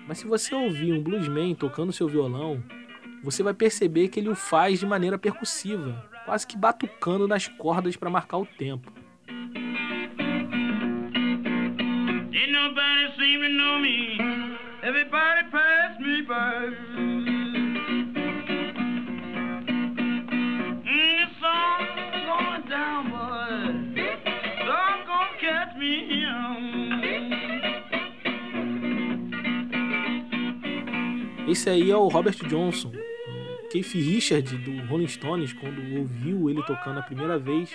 Mas 0.07 0.19
se 0.19 0.27
você 0.27 0.53
ouvir 0.53 0.93
um 0.93 1.01
bluesman 1.01 1.55
tocando 1.55 1.91
seu 1.91 2.07
violão, 2.07 2.63
você 3.23 3.41
vai 3.41 3.55
perceber 3.55 4.09
que 4.09 4.19
ele 4.19 4.29
o 4.29 4.35
faz 4.35 4.79
de 4.79 4.85
maneira 4.85 5.17
percussiva, 5.17 6.07
quase 6.23 6.45
que 6.45 6.55
batucando 6.55 7.27
nas 7.27 7.47
cordas 7.47 7.97
para 7.97 8.11
marcar 8.11 8.37
o 8.37 8.45
tempo. 8.45 8.93
Ain't 14.05 14.42
Everybody 14.83 15.49
pass 15.49 15.97
me 15.97 16.21
by. 16.23 16.75
Mm, 16.85 18.13
going 22.25 22.63
down, 22.67 23.09
boy. 23.09 24.03
catch 25.39 25.77
me 25.77 26.25
Esse 31.47 31.69
aí 31.69 31.89
é 31.89 31.95
o 31.95 32.09
Robert 32.09 32.35
Johnson. 32.49 32.91
Keith 33.71 33.93
Richard 33.93 34.57
do 34.57 34.85
Rolling 34.87 35.07
Stones, 35.07 35.53
quando 35.53 35.81
ouviu 35.97 36.49
ele 36.49 36.61
tocando 36.63 36.99
a 36.99 37.03
primeira 37.03 37.39
vez, 37.39 37.73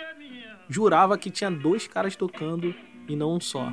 jurava 0.69 1.17
que 1.17 1.31
tinha 1.31 1.51
dois 1.51 1.89
caras 1.89 2.15
tocando 2.15 2.75
e 3.09 3.17
não 3.17 3.37
um 3.37 3.41
só. 3.41 3.73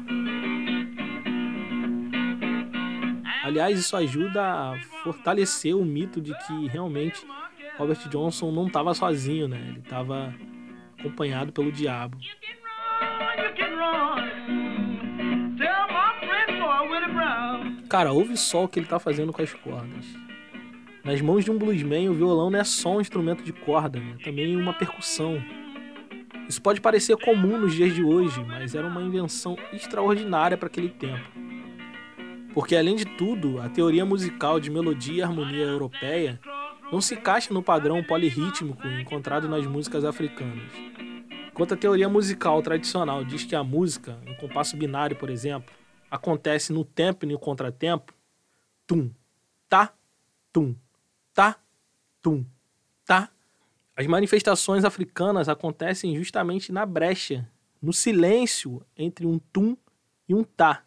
Aliás, 3.46 3.78
isso 3.78 3.96
ajuda 3.96 4.42
a 4.42 4.80
fortalecer 5.04 5.78
o 5.78 5.86
mito 5.86 6.20
de 6.20 6.36
que 6.48 6.68
realmente 6.68 7.24
Robert 7.78 8.10
Johnson 8.10 8.52
não 8.52 8.66
estava 8.66 8.92
sozinho, 8.96 9.48
né? 9.48 9.64
Ele 9.68 9.82
estava 9.82 10.34
acompanhado 10.98 11.52
pelo 11.52 11.72
diabo. 11.72 12.18
Cara, 17.88 18.12
ouve 18.12 18.36
só 18.36 18.64
o 18.64 18.68
que 18.68 18.80
ele 18.80 18.88
está 18.88 18.98
fazendo 18.98 19.32
com 19.32 19.44
as 19.44 19.54
cordas. 19.54 20.08
Nas 21.04 21.22
mãos 21.22 21.46
de 21.46 21.52
um 21.52 21.58
bluesman, 21.60 22.10
o 22.10 22.16
violão 22.16 22.50
não 22.50 22.60
é 22.60 22.64
só 22.64 22.98
um 22.98 23.02
instrumento 23.02 23.44
de 23.44 23.54
corda, 23.54 24.00
é 24.00 24.24
também 24.24 24.56
uma 24.56 24.74
percussão. 24.74 25.40
Isso 26.50 26.60
pode 26.60 26.82
parecer 26.82 27.16
comum 27.18 27.60
nos 27.60 27.76
dias 27.76 27.94
de 27.94 28.02
hoje, 28.02 28.44
mas 28.44 28.74
era 28.74 28.88
uma 28.88 29.04
invenção 29.04 29.56
extraordinária 29.72 30.58
para 30.58 30.66
aquele 30.66 30.90
tempo. 30.90 31.46
Porque, 32.56 32.74
além 32.74 32.96
de 32.96 33.04
tudo, 33.04 33.60
a 33.60 33.68
teoria 33.68 34.06
musical 34.06 34.62
de 34.62 34.72
melodia 34.72 35.16
e 35.16 35.22
harmonia 35.22 35.66
europeia 35.66 36.40
não 36.90 37.02
se 37.02 37.14
encaixa 37.14 37.54
no 37.54 37.62
padrão 37.62 38.02
polirrítmico 38.02 38.88
encontrado 38.88 39.50
nas 39.50 39.68
músicas 39.68 40.06
africanas. 40.06 40.72
Enquanto 41.52 41.74
a 41.74 41.78
teoria 41.78 42.08
musical 42.08 42.62
tradicional 42.62 43.26
diz 43.26 43.44
que 43.44 43.58
a 43.58 43.64
música, 43.64 44.18
um 44.26 44.36
compasso 44.36 44.78
binário, 44.78 45.18
por 45.18 45.30
exemplo, 45.30 45.76
acontece 46.10 46.72
no 46.72 46.86
tempo 46.86 47.26
e 47.26 47.28
no 47.28 47.38
contratempo, 47.38 48.14
tum, 48.88 49.12
tá, 49.68 49.94
tum, 50.54 50.74
tá, 51.34 51.58
tum, 52.22 52.46
tá. 53.06 53.30
As 53.98 54.08
manifestações 54.08 54.86
africanas 54.86 55.50
acontecem 55.50 56.16
justamente 56.16 56.72
na 56.72 56.86
brecha, 56.86 57.46
no 57.82 57.92
silêncio 57.92 58.82
entre 58.96 59.26
um 59.26 59.40
tum 59.40 59.76
e 60.30 60.34
um 60.34 60.42
tá. 60.42 60.86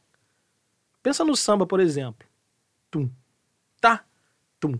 Pensa 1.08 1.24
no 1.24 1.34
samba, 1.34 1.66
por 1.66 1.80
exemplo. 1.80 2.28
Tum, 2.90 3.10
tá, 3.80 4.04
tum, 4.60 4.78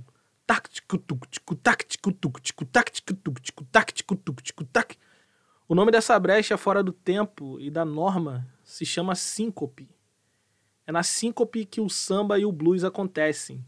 o 5.67 5.75
nome 5.75 5.91
dessa 5.91 6.21
brecha 6.21 6.59
fora 6.59 6.83
do 6.83 6.93
tempo 6.93 7.59
e 7.59 7.71
da 7.71 7.83
norma 7.83 8.47
se 8.63 8.85
chama 8.85 9.15
síncope. 9.15 9.89
É 10.87 10.93
na 10.93 11.03
síncope 11.03 11.65
que 11.65 11.81
o 11.81 11.89
samba 11.89 12.39
e 12.39 12.45
o 12.45 12.53
blues 12.53 12.85
acontecem. 12.85 13.65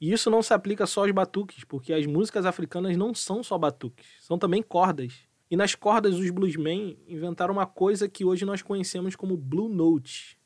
E 0.00 0.12
isso 0.12 0.30
não 0.30 0.40
se 0.40 0.54
aplica 0.54 0.86
só 0.86 1.00
aos 1.00 1.10
batuques, 1.10 1.64
porque 1.64 1.92
as 1.92 2.06
músicas 2.06 2.46
africanas 2.46 2.96
não 2.96 3.12
são 3.12 3.42
só 3.42 3.58
batuques, 3.58 4.06
são 4.20 4.38
também 4.38 4.62
cordas. 4.62 5.14
E 5.50 5.56
nas 5.56 5.74
cordas 5.74 6.14
os 6.14 6.30
bluesmen 6.30 6.96
inventaram 7.08 7.52
uma 7.52 7.66
coisa 7.66 8.08
que 8.08 8.24
hoje 8.24 8.44
nós 8.44 8.62
conhecemos 8.62 9.16
como 9.16 9.36
blue 9.36 9.68
note, 9.68 10.40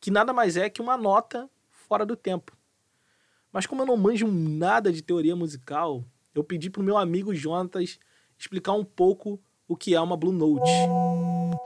que 0.00 0.10
nada 0.10 0.32
mais 0.32 0.56
é 0.56 0.68
que 0.70 0.80
uma 0.80 0.96
nota 0.96 1.48
fora 1.70 2.04
do 2.04 2.16
tempo. 2.16 2.56
Mas 3.52 3.66
como 3.66 3.82
eu 3.82 3.86
não 3.86 3.96
manjo 3.96 4.26
nada 4.28 4.92
de 4.92 5.02
teoria 5.02 5.34
musical, 5.34 6.04
eu 6.34 6.44
pedi 6.44 6.70
pro 6.70 6.82
meu 6.82 6.96
amigo 6.96 7.34
Jonatas 7.34 7.98
explicar 8.38 8.72
um 8.72 8.84
pouco 8.84 9.40
o 9.66 9.76
que 9.76 9.94
é 9.94 10.00
uma 10.00 10.16
Blue 10.16 10.32
Note. 10.32 10.70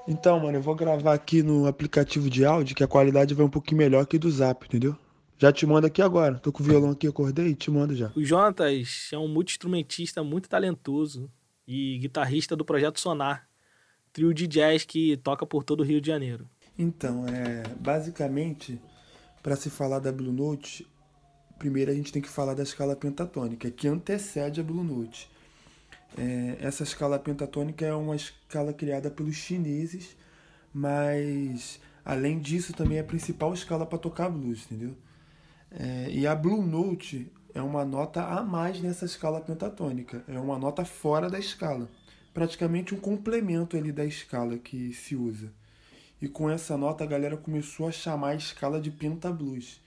Então, 0.08 0.40
mano, 0.40 0.58
eu 0.58 0.62
vou 0.62 0.74
gravar 0.74 1.14
aqui 1.14 1.42
no 1.42 1.66
aplicativo 1.66 2.28
de 2.28 2.44
áudio 2.44 2.74
que 2.74 2.82
a 2.82 2.88
qualidade 2.88 3.34
vai 3.34 3.44
um 3.44 3.50
pouquinho 3.50 3.78
melhor 3.78 4.06
que 4.06 4.18
do 4.18 4.30
Zap, 4.30 4.66
entendeu? 4.66 4.96
Já 5.38 5.52
te 5.52 5.66
mando 5.66 5.86
aqui 5.86 6.00
agora. 6.00 6.38
Tô 6.38 6.52
com 6.52 6.62
o 6.62 6.66
violão 6.66 6.90
aqui, 6.90 7.06
acordei 7.06 7.48
e 7.48 7.54
te 7.54 7.70
mando 7.70 7.94
já. 7.94 8.12
O 8.14 8.24
Jonatas 8.24 9.10
é 9.12 9.18
um 9.18 9.28
multi-instrumentista 9.28 10.22
muito 10.22 10.48
talentoso 10.48 11.30
e 11.66 11.98
guitarrista 11.98 12.56
do 12.56 12.64
Projeto 12.64 13.00
Sonar, 13.00 13.48
trio 14.12 14.32
de 14.32 14.46
jazz 14.46 14.84
que 14.84 15.16
toca 15.16 15.46
por 15.46 15.64
todo 15.64 15.80
o 15.80 15.84
Rio 15.84 16.00
de 16.00 16.06
Janeiro. 16.08 16.48
Então, 16.78 17.26
é, 17.26 17.62
basicamente, 17.78 18.80
para 19.42 19.56
se 19.56 19.68
falar 19.68 19.98
da 19.98 20.10
Blue 20.10 20.32
Note, 20.32 20.86
primeiro 21.58 21.90
a 21.90 21.94
gente 21.94 22.12
tem 22.12 22.22
que 22.22 22.28
falar 22.28 22.54
da 22.54 22.62
escala 22.62 22.96
pentatônica, 22.96 23.70
que 23.70 23.86
antecede 23.86 24.60
a 24.60 24.64
Blue 24.64 24.82
Note. 24.82 25.30
É, 26.16 26.58
essa 26.60 26.82
escala 26.82 27.18
pentatônica 27.18 27.84
é 27.84 27.94
uma 27.94 28.16
escala 28.16 28.72
criada 28.72 29.10
pelos 29.10 29.36
chineses, 29.36 30.16
mas 30.72 31.80
além 32.04 32.38
disso 32.38 32.72
também 32.72 32.98
é 32.98 33.00
a 33.00 33.04
principal 33.04 33.52
escala 33.54 33.86
para 33.86 33.98
tocar 33.98 34.28
blues, 34.28 34.64
entendeu? 34.66 34.94
É, 35.70 36.08
e 36.10 36.26
a 36.26 36.34
Blue 36.34 36.62
Note 36.62 37.30
é 37.54 37.62
uma 37.62 37.84
nota 37.84 38.24
a 38.24 38.42
mais 38.42 38.80
nessa 38.80 39.04
escala 39.04 39.40
pentatônica, 39.40 40.24
é 40.28 40.38
uma 40.38 40.58
nota 40.58 40.84
fora 40.84 41.30
da 41.30 41.38
escala, 41.38 41.88
praticamente 42.32 42.94
um 42.94 42.98
complemento 42.98 43.76
ali 43.76 43.92
da 43.92 44.04
escala 44.04 44.58
que 44.58 44.92
se 44.92 45.14
usa. 45.16 45.52
E 46.22 46.28
com 46.28 46.48
essa 46.48 46.76
nota 46.76 47.02
a 47.02 47.06
galera 47.06 47.36
começou 47.36 47.88
a 47.88 47.90
chamar 47.90 48.28
a 48.28 48.34
escala 48.36 48.80
de 48.80 48.92
pentablues. 48.92 49.82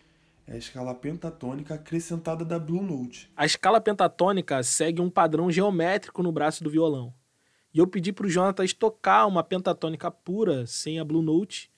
É 0.45 0.55
a 0.55 0.57
escala 0.57 0.93
pentatônica 0.93 1.73
acrescentada 1.73 2.43
da 2.43 2.59
Blue 2.59 2.83
Note. 2.83 3.31
A 3.37 3.45
escala 3.45 3.79
pentatônica 3.79 4.61
segue 4.61 5.01
um 5.01 5.09
padrão 5.09 5.49
geométrico 5.49 6.21
no 6.21 6.33
braço 6.33 6.61
do 6.61 6.69
violão. 6.69 7.13
E 7.73 7.79
eu 7.79 7.87
pedi 7.87 8.11
para 8.11 8.27
o 8.27 8.29
Jonatas 8.29 8.73
tocar 8.73 9.25
uma 9.27 9.45
pentatônica 9.45 10.11
pura, 10.11 10.67
sem 10.67 10.99
a 10.99 11.05
Blue 11.05 11.21
Note, 11.21 11.71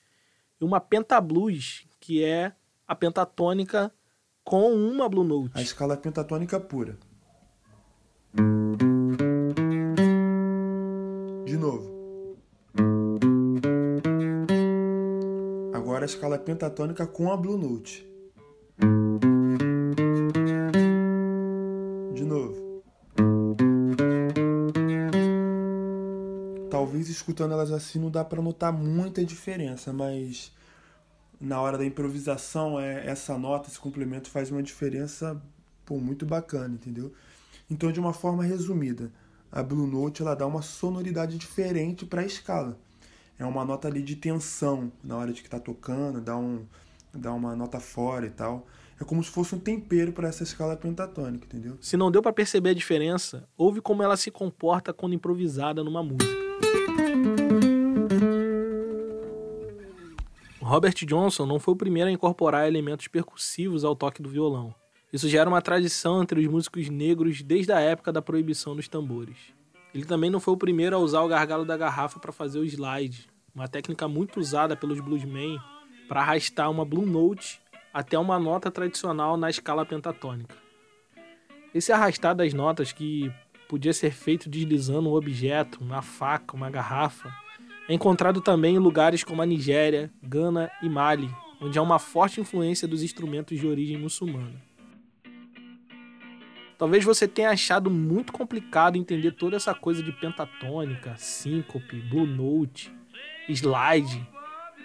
e 0.60 0.64
uma 0.64 0.80
pentablues, 0.80 1.86
que 2.00 2.24
é 2.24 2.52
a 2.86 2.96
pentatônica 2.96 3.92
com 4.42 4.72
uma 4.72 5.08
Blue 5.08 5.22
Note. 5.22 5.52
A 5.54 5.62
escala 5.62 5.96
pentatônica 5.96 6.58
pura. 6.58 6.98
De 11.46 11.56
novo. 11.56 11.97
Agora 15.78 16.04
a 16.04 16.06
escala 16.06 16.36
pentatônica 16.36 17.06
com 17.06 17.32
a 17.32 17.36
Blue 17.36 17.56
Note. 17.56 18.04
De 22.12 22.24
novo. 22.24 22.82
Talvez 26.68 27.08
escutando 27.08 27.52
elas 27.52 27.70
assim 27.70 28.00
não 28.00 28.10
dá 28.10 28.24
para 28.24 28.42
notar 28.42 28.72
muita 28.72 29.24
diferença, 29.24 29.92
mas 29.92 30.52
na 31.40 31.60
hora 31.60 31.78
da 31.78 31.84
improvisação 31.84 32.80
é 32.80 33.06
essa 33.06 33.38
nota, 33.38 33.68
esse 33.68 33.78
complemento 33.78 34.28
faz 34.28 34.50
uma 34.50 34.64
diferença 34.64 35.40
pô, 35.86 35.98
muito 35.98 36.26
bacana, 36.26 36.74
entendeu? 36.74 37.12
Então, 37.70 37.92
de 37.92 38.00
uma 38.00 38.12
forma 38.12 38.42
resumida, 38.42 39.12
a 39.50 39.62
Blue 39.62 39.86
Note 39.86 40.22
ela 40.22 40.34
dá 40.34 40.44
uma 40.44 40.60
sonoridade 40.60 41.38
diferente 41.38 42.04
para 42.04 42.22
a 42.22 42.26
escala. 42.26 42.76
É 43.38 43.46
uma 43.46 43.64
nota 43.64 43.86
ali 43.86 44.02
de 44.02 44.16
tensão 44.16 44.90
na 45.02 45.16
hora 45.16 45.32
de 45.32 45.40
que 45.40 45.46
está 45.46 45.60
tocando, 45.60 46.20
dá 46.20 46.36
um 46.36 46.66
dá 47.14 47.32
uma 47.32 47.54
nota 47.54 47.80
fora 47.80 48.26
e 48.26 48.30
tal. 48.30 48.66
É 49.00 49.04
como 49.04 49.22
se 49.22 49.30
fosse 49.30 49.54
um 49.54 49.58
tempero 49.58 50.12
para 50.12 50.28
essa 50.28 50.42
escala 50.42 50.76
pentatônica, 50.76 51.46
entendeu? 51.46 51.78
Se 51.80 51.96
não 51.96 52.10
deu 52.10 52.20
para 52.20 52.32
perceber 52.32 52.70
a 52.70 52.74
diferença, 52.74 53.48
ouve 53.56 53.80
como 53.80 54.02
ela 54.02 54.16
se 54.16 54.30
comporta 54.30 54.92
quando 54.92 55.14
improvisada 55.14 55.84
numa 55.84 56.02
música. 56.02 56.26
Robert 60.60 60.94
Johnson 61.06 61.46
não 61.46 61.58
foi 61.58 61.74
o 61.74 61.76
primeiro 61.76 62.10
a 62.10 62.12
incorporar 62.12 62.66
elementos 62.66 63.08
percussivos 63.08 63.84
ao 63.84 63.96
toque 63.96 64.20
do 64.20 64.28
violão. 64.28 64.74
Isso 65.12 65.28
já 65.28 65.40
era 65.40 65.48
uma 65.48 65.62
tradição 65.62 66.22
entre 66.22 66.40
os 66.40 66.46
músicos 66.46 66.90
negros 66.90 67.40
desde 67.40 67.72
a 67.72 67.80
época 67.80 68.12
da 68.12 68.20
proibição 68.20 68.76
dos 68.76 68.88
tambores. 68.88 69.36
Ele 69.94 70.04
também 70.04 70.28
não 70.28 70.40
foi 70.40 70.52
o 70.52 70.58
primeiro 70.58 70.96
a 70.96 70.98
usar 70.98 71.22
o 71.22 71.28
gargalo 71.28 71.64
da 71.64 71.76
garrafa 71.76 72.20
para 72.20 72.32
fazer 72.32 72.58
o 72.58 72.64
slide, 72.64 73.27
uma 73.54 73.68
técnica 73.68 74.06
muito 74.06 74.38
usada 74.40 74.76
pelos 74.76 75.00
bluesmen 75.00 75.58
para 76.08 76.20
arrastar 76.20 76.70
uma 76.70 76.84
blue 76.84 77.06
note 77.06 77.60
até 77.92 78.18
uma 78.18 78.38
nota 78.38 78.70
tradicional 78.70 79.36
na 79.36 79.50
escala 79.50 79.84
pentatônica. 79.84 80.56
Esse 81.74 81.92
arrastar 81.92 82.34
das 82.34 82.54
notas 82.54 82.92
que 82.92 83.32
podia 83.68 83.92
ser 83.92 84.10
feito 84.10 84.48
deslizando 84.48 85.08
um 85.10 85.14
objeto, 85.14 85.82
uma 85.82 86.00
faca, 86.00 86.56
uma 86.56 86.70
garrafa, 86.70 87.32
é 87.88 87.94
encontrado 87.94 88.40
também 88.40 88.76
em 88.76 88.78
lugares 88.78 89.22
como 89.22 89.42
a 89.42 89.46
Nigéria, 89.46 90.10
Gana 90.22 90.70
e 90.82 90.88
Mali, 90.88 91.30
onde 91.60 91.78
há 91.78 91.82
uma 91.82 91.98
forte 91.98 92.40
influência 92.40 92.88
dos 92.88 93.02
instrumentos 93.02 93.58
de 93.58 93.66
origem 93.66 93.98
muçulmana. 93.98 94.62
Talvez 96.78 97.04
você 97.04 97.26
tenha 97.26 97.50
achado 97.50 97.90
muito 97.90 98.32
complicado 98.32 98.96
entender 98.96 99.32
toda 99.32 99.56
essa 99.56 99.74
coisa 99.74 100.00
de 100.02 100.12
pentatônica, 100.12 101.16
síncope, 101.16 102.00
blue 102.02 102.26
note, 102.26 102.92
slide. 103.48 104.26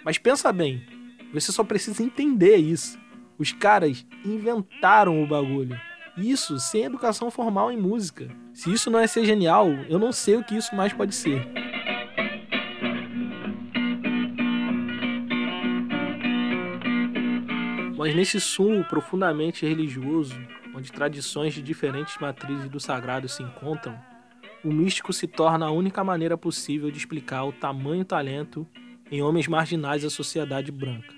Mas 0.04 0.18
pensa 0.18 0.52
bem, 0.52 0.84
você 1.32 1.50
só 1.50 1.64
precisa 1.64 2.02
entender 2.02 2.56
isso. 2.56 2.98
Os 3.38 3.52
caras 3.52 4.06
inventaram 4.24 5.22
o 5.22 5.26
bagulho. 5.26 5.78
Isso 6.16 6.58
sem 6.60 6.84
educação 6.84 7.30
formal 7.30 7.72
em 7.72 7.76
música. 7.76 8.28
Se 8.52 8.72
isso 8.72 8.90
não 8.90 9.00
é 9.00 9.06
ser 9.06 9.24
genial, 9.24 9.68
eu 9.88 9.98
não 9.98 10.12
sei 10.12 10.36
o 10.36 10.44
que 10.44 10.56
isso 10.56 10.74
mais 10.76 10.92
pode 10.92 11.14
ser. 11.14 11.44
Mas 17.96 18.14
nesse 18.14 18.38
sumo 18.38 18.84
profundamente 18.84 19.66
religioso, 19.66 20.38
onde 20.74 20.92
tradições 20.92 21.54
de 21.54 21.62
diferentes 21.62 22.16
matrizes 22.18 22.68
do 22.68 22.78
sagrado 22.78 23.28
se 23.28 23.42
encontram, 23.42 23.98
o 24.64 24.72
místico 24.72 25.12
se 25.12 25.26
torna 25.26 25.66
a 25.66 25.70
única 25.70 26.02
maneira 26.02 26.38
possível 26.38 26.90
de 26.90 26.96
explicar 26.96 27.44
o 27.44 27.52
tamanho 27.52 28.02
talento 28.02 28.66
em 29.10 29.20
homens 29.20 29.46
marginais 29.46 30.02
da 30.02 30.08
sociedade 30.08 30.72
branca. 30.72 31.14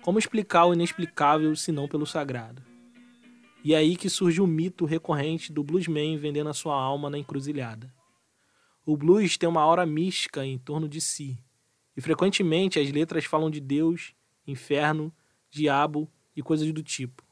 Como 0.00 0.18
explicar 0.18 0.64
o 0.64 0.72
inexplicável 0.72 1.54
se 1.54 1.70
não 1.70 1.86
pelo 1.86 2.06
sagrado? 2.06 2.62
E 3.62 3.74
é 3.74 3.76
aí 3.76 3.94
que 3.94 4.08
surge 4.08 4.40
o 4.40 4.46
mito 4.46 4.86
recorrente 4.86 5.52
do 5.52 5.62
bluesman 5.62 6.16
vendendo 6.16 6.48
a 6.48 6.54
sua 6.54 6.74
alma 6.74 7.10
na 7.10 7.18
encruzilhada. 7.18 7.92
O 8.86 8.96
blues 8.96 9.36
tem 9.36 9.48
uma 9.48 9.60
aura 9.60 9.84
mística 9.84 10.44
em 10.44 10.58
torno 10.58 10.88
de 10.88 11.00
si, 11.00 11.38
e 11.94 12.00
frequentemente 12.00 12.80
as 12.80 12.90
letras 12.90 13.26
falam 13.26 13.50
de 13.50 13.60
Deus, 13.60 14.14
inferno, 14.46 15.12
diabo 15.50 16.10
e 16.34 16.42
coisas 16.42 16.72
do 16.72 16.82
tipo. 16.82 17.22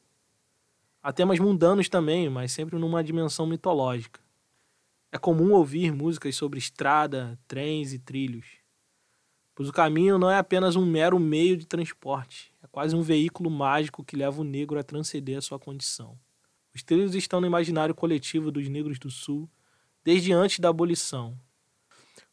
Há 1.03 1.13
temas 1.15 1.39
mundanos 1.39 1.89
também, 1.89 2.29
mas 2.29 2.53
sempre 2.53 2.79
numa 2.79 3.03
dimensão 3.03 3.47
mitológica. 3.47 4.21
É 5.13 5.19
comum 5.19 5.53
ouvir 5.53 5.93
músicas 5.93 6.37
sobre 6.37 6.59
estrada, 6.59 7.39
trens 7.49 7.93
e 7.93 7.99
trilhos. 7.99 8.47
Pois 9.55 9.69
o 9.69 9.73
caminho 9.73 10.19
não 10.19 10.31
é 10.31 10.39
apenas 10.39 10.77
um 10.77 10.87
mero 10.87 11.19
meio 11.19 11.57
de 11.57 11.67
transporte, 11.67 12.53
quase 12.71 12.95
um 12.95 13.03
veículo 13.03 13.51
mágico 13.51 14.05
que 14.05 14.17
leva 14.17 14.41
o 14.41 14.45
negro 14.45 14.79
a 14.79 14.83
transcender 14.85 15.37
a 15.37 15.41
sua 15.41 15.59
condição. 15.59 16.17
Os 16.73 16.83
trilhos 16.83 17.15
estão 17.15 17.41
no 17.41 17.47
imaginário 17.47 17.95
coletivo 17.95 18.53
dos 18.53 18.69
negros 18.69 18.99
do 18.99 19.11
Sul 19.11 19.51
desde 20.05 20.33
antes 20.33 20.61
da 20.61 20.69
abolição. 20.69 21.37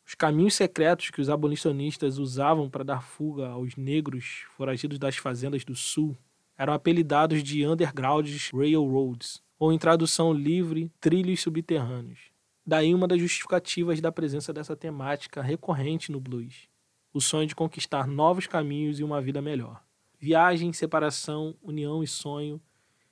Os 0.05 0.15
caminhos 0.15 0.53
secretos 0.53 1.09
que 1.09 1.19
os 1.19 1.29
abolicionistas 1.29 2.17
usavam 2.17 2.69
para 2.69 2.83
dar 2.83 3.01
fuga 3.01 3.47
aos 3.47 3.75
negros 3.75 4.45
foragidos 4.55 4.99
das 4.99 5.17
fazendas 5.17 5.65
do 5.65 5.75
Sul 5.75 6.15
eram 6.57 6.73
apelidados 6.73 7.43
de 7.43 7.65
Undergrounds 7.65 8.51
Railroads, 8.51 9.41
ou 9.59 9.73
em 9.73 9.77
tradução 9.77 10.31
livre, 10.31 10.91
trilhos 11.01 11.41
subterrâneos. 11.41 12.36
Daí 12.67 12.93
uma 12.93 13.07
das 13.07 13.21
justificativas 13.21 14.01
da 14.01 14.11
presença 14.11 14.51
dessa 14.51 14.75
temática 14.75 15.41
recorrente 15.41 16.11
no 16.11 16.19
blues: 16.19 16.67
o 17.13 17.21
sonho 17.21 17.47
de 17.47 17.55
conquistar 17.55 18.05
novos 18.05 18.45
caminhos 18.45 18.99
e 18.99 19.05
uma 19.05 19.21
vida 19.21 19.41
melhor. 19.41 19.81
Viagem, 20.19 20.73
separação, 20.73 21.55
união 21.63 22.03
e 22.03 22.07
sonho 22.07 22.59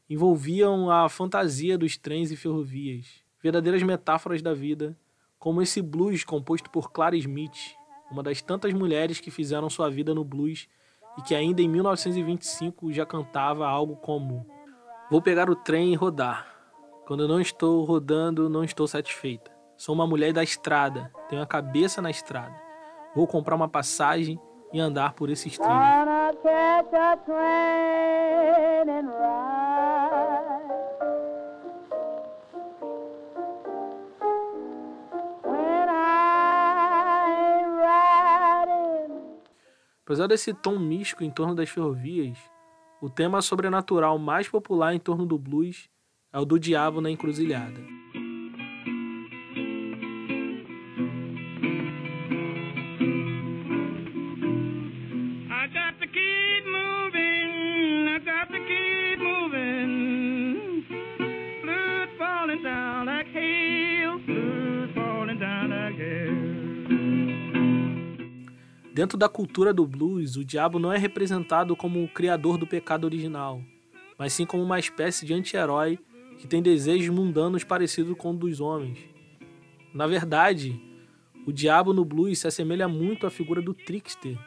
envolviam 0.10 0.92
a 0.92 1.08
fantasia 1.08 1.78
dos 1.78 1.96
trens 1.96 2.32
e 2.32 2.36
ferrovias, 2.36 3.24
verdadeiras 3.42 3.82
metáforas 3.82 4.42
da 4.42 4.54
vida, 4.54 4.98
como 5.40 5.62
esse 5.62 5.82
blues 5.82 6.26
composto 6.26 6.70
por 6.70 6.92
Clara 6.92 7.16
Smith, 7.16 7.76
uma 8.12 8.22
das 8.22 8.42
tantas 8.42 8.74
mulheres 8.74 9.22
que 9.22 9.32
fizeram 9.32 9.70
sua 9.70 9.90
vida 9.90 10.14
no 10.14 10.26
blues 10.26 10.68
e 11.18 11.22
que 11.22 11.34
ainda 11.34 11.62
em 11.62 11.70
1925 11.70 12.92
já 12.92 13.06
cantava 13.06 13.66
algo 13.66 13.96
como: 13.96 14.46
Vou 15.10 15.22
pegar 15.22 15.50
o 15.50 15.56
trem 15.56 15.94
e 15.94 15.96
rodar. 15.96 16.55
Quando 17.06 17.28
não 17.28 17.40
estou 17.40 17.84
rodando, 17.84 18.50
não 18.50 18.64
estou 18.64 18.88
satisfeita. 18.88 19.52
Sou 19.78 19.94
uma 19.94 20.08
mulher 20.08 20.34
da 20.34 20.42
estrada, 20.42 21.12
tenho 21.30 21.40
a 21.40 21.46
cabeça 21.46 22.02
na 22.02 22.10
estrada. 22.10 22.60
Vou 23.16 23.28
comprar 23.28 23.56
uma 23.56 23.70
passagem 23.70 24.40
e 24.74 24.80
andar 24.80 25.14
por 25.14 25.30
esses 25.30 25.56
trilhos. 25.56 25.76
Apesar 40.04 40.26
desse 40.26 40.56
tom 40.56 40.80
místico 40.80 41.24
em 41.24 41.30
torno 41.30 41.54
das 41.54 41.70
ferrovias, 41.70 42.40
o 43.00 43.12
tema 43.12 43.44
sobrenatural 43.44 44.18
mais 44.18 44.50
popular 44.50 44.96
em 44.96 45.00
torno 45.00 45.24
do 45.24 45.38
blues 45.38 45.88
é 46.36 46.40
o 46.40 46.44
do 46.44 46.60
diabo 46.60 47.00
na 47.00 47.10
encruzilhada. 47.10 47.82
Dentro 68.94 69.18
da 69.18 69.30
cultura 69.30 69.74
do 69.74 69.86
blues, 69.88 70.36
o 70.36 70.44
diabo 70.44 70.80
não 70.80 70.92
é 70.92 70.98
representado 70.98 71.78
como 71.78 72.04
o 72.04 72.10
criador 72.10 72.58
do 72.58 72.68
pecado 72.68 73.06
original, 73.06 73.62
mas 74.18 74.34
sim 74.34 74.46
como 74.46 74.64
uma 74.64 74.80
espécie 74.80 75.26
de 75.26 75.34
anti-herói 75.34 75.98
que 76.38 76.48
tem 76.48 76.62
desejos 76.62 77.10
mundanos 77.10 77.64
parecidos 77.64 78.16
com 78.18 78.32
os 78.32 78.38
dos 78.38 78.62
homens. 78.62 79.00
Na 79.94 80.08
verdade, 80.08 80.80
o 81.46 81.52
diabo 81.54 81.94
no 81.94 82.04
blues 82.04 82.40
se 82.40 82.48
assemelha 82.48 82.88
muito 82.88 83.26
à 83.26 83.30
figura 83.30 83.62
do 83.62 83.74
trickster, 83.74 84.38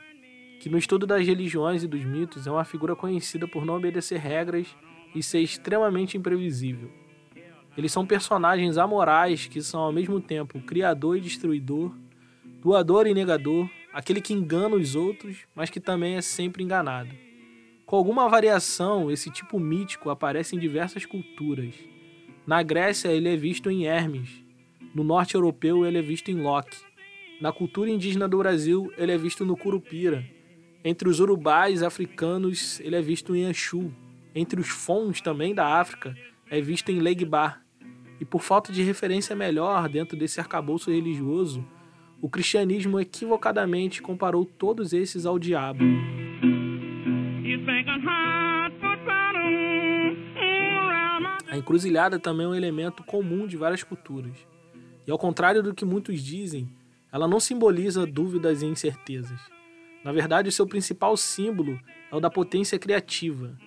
que 0.60 0.68
no 0.68 0.76
estudo 0.76 1.06
das 1.06 1.26
religiões 1.26 1.82
e 1.82 1.88
dos 1.88 2.04
mitos 2.04 2.46
é 2.46 2.50
uma 2.50 2.64
figura 2.64 2.96
conhecida 2.96 3.46
por 3.46 3.64
não 3.64 3.76
obedecer 3.76 4.18
regras 4.18 4.66
e 5.14 5.22
ser 5.22 5.40
extremamente 5.40 6.16
imprevisível. 6.16 6.90
Eles 7.76 7.92
são 7.92 8.04
personagens 8.04 8.76
amorais 8.76 9.46
que 9.46 9.62
são 9.62 9.80
ao 9.80 9.92
mesmo 9.92 10.20
tempo 10.20 10.60
criador 10.60 11.16
e 11.16 11.20
destruidor, 11.20 11.94
doador 12.60 13.06
e 13.06 13.14
negador, 13.14 13.70
aquele 13.92 14.20
que 14.20 14.34
engana 14.34 14.74
os 14.74 14.96
outros, 14.96 15.46
mas 15.54 15.70
que 15.70 15.78
também 15.78 16.16
é 16.16 16.20
sempre 16.20 16.64
enganado. 16.64 17.27
Com 17.88 17.96
alguma 17.96 18.28
variação, 18.28 19.10
esse 19.10 19.30
tipo 19.30 19.58
mítico 19.58 20.10
aparece 20.10 20.54
em 20.54 20.58
diversas 20.58 21.06
culturas. 21.06 21.74
Na 22.46 22.62
Grécia, 22.62 23.08
ele 23.08 23.32
é 23.32 23.34
visto 23.34 23.70
em 23.70 23.86
Hermes. 23.86 24.44
No 24.94 25.02
norte 25.02 25.36
europeu, 25.36 25.86
ele 25.86 25.96
é 25.96 26.02
visto 26.02 26.30
em 26.30 26.38
Loki. 26.38 26.76
Na 27.40 27.50
cultura 27.50 27.88
indígena 27.88 28.28
do 28.28 28.36
Brasil, 28.36 28.92
ele 28.98 29.10
é 29.10 29.16
visto 29.16 29.42
no 29.42 29.56
Curupira. 29.56 30.22
Entre 30.84 31.08
os 31.08 31.18
urubais 31.18 31.82
africanos, 31.82 32.78
ele 32.80 32.94
é 32.94 33.00
visto 33.00 33.34
em 33.34 33.48
Exu. 33.48 33.90
Entre 34.34 34.60
os 34.60 34.68
Fons, 34.68 35.22
também 35.22 35.54
da 35.54 35.80
África, 35.80 36.14
é 36.50 36.60
visto 36.60 36.90
em 36.90 37.00
Legbar. 37.00 37.64
E 38.20 38.24
por 38.26 38.42
falta 38.42 38.70
de 38.70 38.82
referência 38.82 39.34
melhor 39.34 39.88
dentro 39.88 40.14
desse 40.14 40.38
arcabouço 40.38 40.90
religioso, 40.90 41.66
o 42.20 42.28
cristianismo 42.28 43.00
equivocadamente 43.00 44.02
comparou 44.02 44.44
todos 44.44 44.92
esses 44.92 45.24
ao 45.24 45.38
diabo. 45.38 45.86
A 51.58 51.60
encruzilhada 51.60 52.20
também 52.20 52.46
é 52.46 52.48
um 52.50 52.54
elemento 52.54 53.02
comum 53.02 53.44
de 53.44 53.56
várias 53.56 53.82
culturas. 53.82 54.46
E 55.04 55.10
ao 55.10 55.18
contrário 55.18 55.60
do 55.60 55.74
que 55.74 55.84
muitos 55.84 56.22
dizem, 56.22 56.72
ela 57.10 57.26
não 57.26 57.40
simboliza 57.40 58.06
dúvidas 58.06 58.62
e 58.62 58.66
incertezas. 58.66 59.40
Na 60.04 60.12
verdade, 60.12 60.48
o 60.48 60.52
seu 60.52 60.68
principal 60.68 61.16
símbolo 61.16 61.76
é 62.12 62.14
o 62.14 62.20
da 62.20 62.30
potência 62.30 62.78
criativa. 62.78 63.58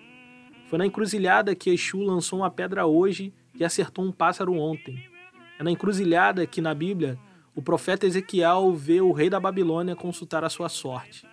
Foi 0.70 0.80
na 0.80 0.86
encruzilhada 0.86 1.54
que 1.54 1.70
Exu 1.70 2.02
lançou 2.02 2.40
uma 2.40 2.50
pedra 2.50 2.86
hoje 2.86 3.34
e 3.60 3.66
acertou 3.66 4.06
um 4.06 4.12
pássaro 4.14 4.54
ontem. 4.54 5.06
É 5.60 5.64
na 5.64 5.70
encruzilhada 5.70 6.48
que, 6.48 6.62
na 6.62 6.74
Bíblia, 6.74 7.20
o 7.54 7.62
profeta 7.62 8.06
Ezequiel 8.06 8.72
vê 8.72 9.02
o 9.02 9.12
rei 9.12 9.30
da 9.30 9.38
Babilônia 9.38 9.98
consultar 9.98 10.46
a 10.46 10.50
sua 10.50 10.70
sorte. 10.70 11.28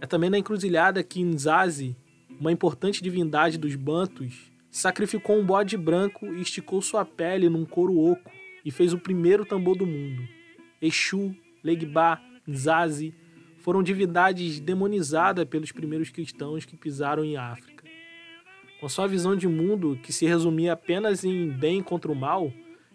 É 0.00 0.06
também 0.08 0.30
na 0.30 0.38
encruzilhada 0.38 1.00
que 1.04 1.22
Nzazi, 1.22 1.96
uma 2.40 2.50
importante 2.50 3.00
divindade 3.00 3.56
dos 3.56 3.76
Bantus, 3.76 4.51
sacrificou 4.72 5.38
um 5.38 5.44
bode 5.44 5.76
branco 5.76 6.26
e 6.34 6.40
esticou 6.40 6.80
sua 6.80 7.04
pele 7.04 7.48
num 7.50 7.66
couro 7.66 7.96
oco 7.98 8.32
e 8.64 8.70
fez 8.70 8.94
o 8.94 8.98
primeiro 8.98 9.44
tambor 9.44 9.76
do 9.76 9.86
mundo. 9.86 10.26
Exu, 10.80 11.36
Legba, 11.62 12.18
Nzazi 12.48 13.14
foram 13.58 13.82
divindades 13.82 14.58
demonizadas 14.58 15.44
pelos 15.44 15.70
primeiros 15.70 16.10
cristãos 16.10 16.64
que 16.64 16.76
pisaram 16.76 17.22
em 17.22 17.36
África. 17.36 17.84
Com 18.80 18.88
sua 18.88 19.06
visão 19.06 19.36
de 19.36 19.46
mundo, 19.46 19.96
que 20.02 20.12
se 20.12 20.26
resumia 20.26 20.72
apenas 20.72 21.22
em 21.22 21.50
bem 21.50 21.82
contra 21.82 22.10
o 22.10 22.16
mal, 22.16 22.50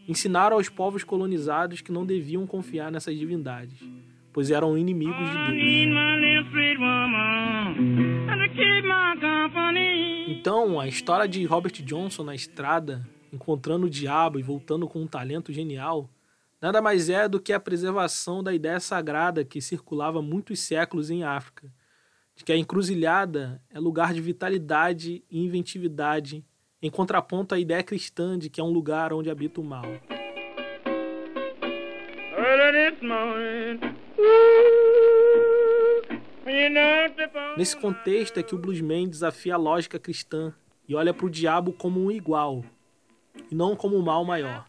ensinaram 0.07 0.57
aos 0.57 0.67
povos 0.67 1.03
colonizados 1.03 1.79
que 1.79 1.91
não 1.91 2.05
deviam 2.05 2.45
confiar 2.47 2.91
nessas 2.91 3.17
divindades, 3.17 3.79
pois 4.33 4.49
eram 4.51 4.77
inimigos 4.77 5.15
de 5.15 5.37
Deus. 5.37 6.26
A 10.79 10.87
história 10.87 11.27
de 11.27 11.43
Robert 11.43 11.71
Johnson 11.83 12.23
na 12.23 12.35
estrada, 12.35 13.03
encontrando 13.33 13.87
o 13.87 13.89
diabo 13.89 14.39
e 14.39 14.43
voltando 14.43 14.87
com 14.87 15.01
um 15.01 15.07
talento 15.07 15.51
genial, 15.51 16.07
nada 16.61 16.79
mais 16.81 17.09
é 17.09 17.27
do 17.27 17.39
que 17.39 17.51
a 17.51 17.59
preservação 17.59 18.43
da 18.43 18.53
ideia 18.53 18.79
sagrada 18.79 19.43
que 19.43 19.59
circulava 19.59 20.21
muitos 20.21 20.59
séculos 20.59 21.09
em 21.09 21.23
África, 21.23 21.71
de 22.35 22.43
que 22.43 22.51
a 22.51 22.57
encruzilhada 22.57 23.59
é 23.71 23.79
lugar 23.79 24.13
de 24.13 24.21
vitalidade 24.21 25.23
e 25.31 25.43
inventividade 25.43 26.45
em 26.79 26.91
contraponto 26.91 27.55
à 27.55 27.59
ideia 27.59 27.81
cristã 27.81 28.37
de 28.37 28.47
que 28.47 28.61
é 28.61 28.63
um 28.63 28.71
lugar 28.71 29.11
onde 29.11 29.31
habita 29.31 29.59
o 29.59 29.63
mal. 29.63 29.83
Nesse 37.57 37.75
contexto 37.75 38.39
é 38.39 38.43
que 38.43 38.53
o 38.53 38.59
bluesman 38.59 39.09
desafia 39.09 39.55
a 39.55 39.57
lógica 39.57 39.97
cristã 39.97 40.53
e 40.87 40.95
olha 40.95 41.13
para 41.13 41.25
o 41.25 41.29
diabo 41.29 41.73
como 41.73 42.03
um 42.03 42.11
igual, 42.11 42.63
e 43.51 43.55
não 43.55 43.75
como 43.75 43.97
um 43.97 44.01
mal 44.01 44.23
maior. 44.23 44.65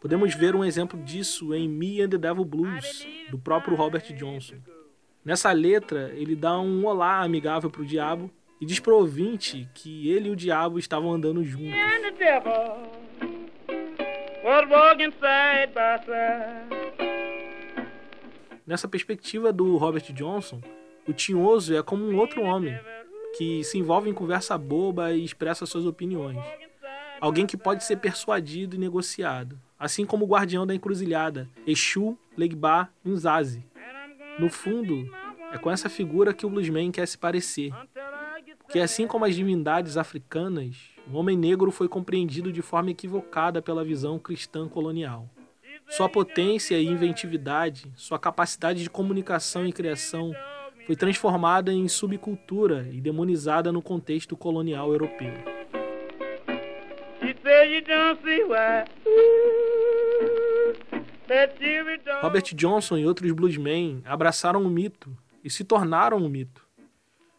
Podemos 0.00 0.34
ver 0.34 0.54
um 0.56 0.64
exemplo 0.64 0.98
disso 1.02 1.54
em 1.54 1.68
Me 1.68 2.00
and 2.02 2.08
the 2.08 2.18
Devil 2.18 2.44
Blues, 2.44 3.06
do 3.30 3.38
próprio 3.38 3.76
Robert 3.76 4.12
Johnson. 4.14 4.56
Nessa 5.24 5.52
letra, 5.52 6.12
ele 6.14 6.34
dá 6.34 6.58
um 6.58 6.84
olá 6.86 7.22
amigável 7.22 7.70
para 7.70 7.82
o 7.82 7.86
diabo 7.86 8.30
e 8.60 8.66
diz 8.66 8.80
pro 8.80 8.96
ouvinte 8.96 9.68
que 9.74 10.10
ele 10.10 10.28
e 10.28 10.32
o 10.32 10.36
diabo 10.36 10.78
estavam 10.78 11.12
andando 11.12 11.44
juntos. 11.44 11.70
Nessa 18.66 18.88
perspectiva 18.88 19.52
do 19.52 19.76
Robert 19.76 20.12
Johnson, 20.12 20.60
o 21.06 21.12
tinhoso 21.12 21.76
é 21.76 21.82
como 21.82 22.04
um 22.04 22.16
outro 22.16 22.42
homem 22.42 22.76
que 23.36 23.64
se 23.64 23.78
envolve 23.78 24.10
em 24.10 24.14
conversa 24.14 24.56
boba 24.58 25.12
e 25.12 25.24
expressa 25.24 25.66
suas 25.66 25.86
opiniões. 25.86 26.38
Alguém 27.20 27.46
que 27.46 27.56
pode 27.56 27.84
ser 27.84 27.96
persuadido 27.96 28.74
e 28.74 28.78
negociado, 28.78 29.58
assim 29.78 30.04
como 30.04 30.24
o 30.24 30.28
guardião 30.28 30.66
da 30.66 30.74
encruzilhada, 30.74 31.48
Exu, 31.66 32.18
Legba, 32.36 32.88
Nzazi. 33.04 33.64
No 34.38 34.48
fundo, 34.48 35.08
é 35.52 35.58
com 35.58 35.70
essa 35.70 35.88
figura 35.88 36.32
que 36.32 36.44
o 36.44 36.50
bluesman 36.50 36.90
quer 36.90 37.06
se 37.06 37.16
parecer, 37.16 37.72
que 38.68 38.80
assim 38.80 39.06
como 39.06 39.24
as 39.24 39.34
divindades 39.34 39.96
africanas, 39.96 40.76
o 41.12 41.16
homem 41.16 41.36
negro 41.36 41.70
foi 41.70 41.88
compreendido 41.88 42.52
de 42.52 42.62
forma 42.62 42.90
equivocada 42.90 43.60
pela 43.60 43.84
visão 43.84 44.18
cristã 44.18 44.68
colonial. 44.68 45.28
Sua 45.90 46.08
potência 46.08 46.80
e 46.80 46.86
inventividade, 46.86 47.92
sua 47.94 48.18
capacidade 48.18 48.82
de 48.82 48.88
comunicação 48.88 49.66
e 49.66 49.72
criação 49.72 50.32
foi 50.86 50.96
transformada 50.96 51.72
em 51.72 51.88
subcultura 51.88 52.88
e 52.92 53.00
demonizada 53.00 53.72
no 53.72 53.82
contexto 53.82 54.36
colonial 54.36 54.90
europeu. 54.90 55.32
Robert 62.20 62.54
Johnson 62.54 62.98
e 62.98 63.06
outros 63.06 63.32
bluesmen 63.32 64.02
abraçaram 64.04 64.62
o 64.62 64.68
mito 64.68 65.16
e 65.42 65.48
se 65.48 65.64
tornaram 65.64 66.18
um 66.18 66.28
mito. 66.28 66.66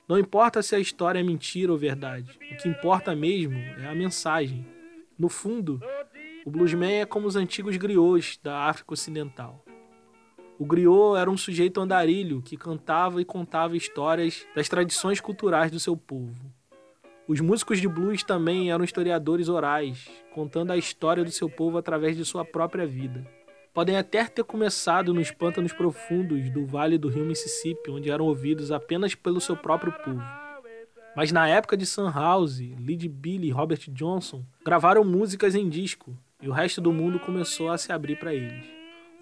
Não 0.07 0.17
importa 0.17 0.61
se 0.61 0.75
a 0.75 0.79
história 0.79 1.19
é 1.19 1.23
mentira 1.23 1.71
ou 1.71 1.77
verdade, 1.77 2.37
o 2.51 2.57
que 2.57 2.67
importa 2.67 3.15
mesmo 3.15 3.57
é 3.57 3.87
a 3.87 3.95
mensagem. 3.95 4.65
No 5.17 5.29
fundo, 5.29 5.79
o 6.45 6.51
bluesman 6.51 7.01
é 7.01 7.05
como 7.05 7.27
os 7.27 7.35
antigos 7.35 7.77
griots 7.77 8.37
da 8.41 8.65
África 8.65 8.93
Ocidental. 8.93 9.63
O 10.63 10.65
griot 10.65 11.17
era 11.19 11.29
um 11.29 11.35
sujeito 11.35 11.81
andarilho 11.81 12.41
que 12.41 12.55
cantava 12.55 13.21
e 13.21 13.25
contava 13.25 13.75
histórias 13.75 14.47
das 14.55 14.69
tradições 14.69 15.19
culturais 15.19 15.69
do 15.69 15.77
seu 15.77 15.97
povo. 15.97 16.39
Os 17.27 17.41
músicos 17.41 17.81
de 17.81 17.87
blues 17.89 18.23
também 18.23 18.71
eram 18.71 18.85
historiadores 18.85 19.49
orais, 19.49 20.09
contando 20.33 20.71
a 20.71 20.77
história 20.77 21.21
do 21.21 21.31
seu 21.31 21.49
povo 21.49 21.77
através 21.77 22.15
de 22.15 22.23
sua 22.23 22.45
própria 22.45 22.87
vida 22.87 23.29
podem 23.73 23.97
até 23.97 24.23
ter 24.23 24.43
começado 24.45 25.13
nos 25.13 25.31
pântanos 25.31 25.73
profundos 25.73 26.49
do 26.49 26.65
vale 26.65 26.97
do 26.97 27.09
rio 27.09 27.25
Mississippi, 27.25 27.91
onde 27.91 28.09
eram 28.09 28.25
ouvidos 28.25 28.71
apenas 28.71 29.15
pelo 29.15 29.41
seu 29.41 29.57
próprio 29.57 29.91
povo. 29.91 30.23
Mas 31.13 31.31
na 31.31 31.45
época 31.47 31.75
de 31.75 31.85
Sunhouse, 31.85 32.73
Lead 32.79 33.09
Billy 33.09 33.47
e 33.47 33.51
Robert 33.51 33.81
Johnson 33.89 34.45
gravaram 34.63 35.03
músicas 35.03 35.55
em 35.55 35.67
disco 35.67 36.15
e 36.41 36.47
o 36.47 36.53
resto 36.53 36.79
do 36.79 36.93
mundo 36.93 37.19
começou 37.19 37.69
a 37.69 37.77
se 37.77 37.91
abrir 37.91 38.17
para 38.17 38.33
eles. 38.33 38.72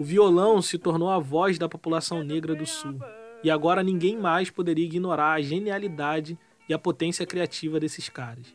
O 0.01 0.03
violão 0.03 0.63
se 0.63 0.79
tornou 0.79 1.11
a 1.11 1.19
voz 1.19 1.59
da 1.59 1.69
população 1.69 2.23
negra 2.23 2.55
do 2.55 2.65
Sul 2.65 2.99
e 3.43 3.51
agora 3.51 3.83
ninguém 3.83 4.17
mais 4.17 4.49
poderia 4.49 4.83
ignorar 4.83 5.33
a 5.33 5.41
genialidade 5.43 6.39
e 6.67 6.73
a 6.73 6.79
potência 6.79 7.23
criativa 7.23 7.79
desses 7.79 8.09
caras. 8.09 8.51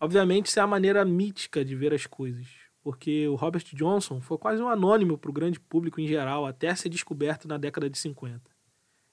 Obviamente, 0.00 0.46
isso 0.46 0.58
é 0.58 0.62
a 0.62 0.66
maneira 0.66 1.04
mítica 1.04 1.64
de 1.64 1.76
ver 1.76 1.94
as 1.94 2.06
coisas 2.06 2.48
porque 2.82 3.28
o 3.28 3.36
Robert 3.36 3.62
Johnson 3.72 4.20
foi 4.20 4.36
quase 4.36 4.60
um 4.60 4.68
anônimo 4.68 5.16
para 5.16 5.30
o 5.30 5.32
grande 5.32 5.60
público 5.60 6.00
em 6.00 6.08
geral 6.08 6.44
até 6.44 6.74
ser 6.74 6.88
descoberto 6.88 7.46
na 7.46 7.56
década 7.56 7.88
de 7.88 7.96
50. 7.96 8.50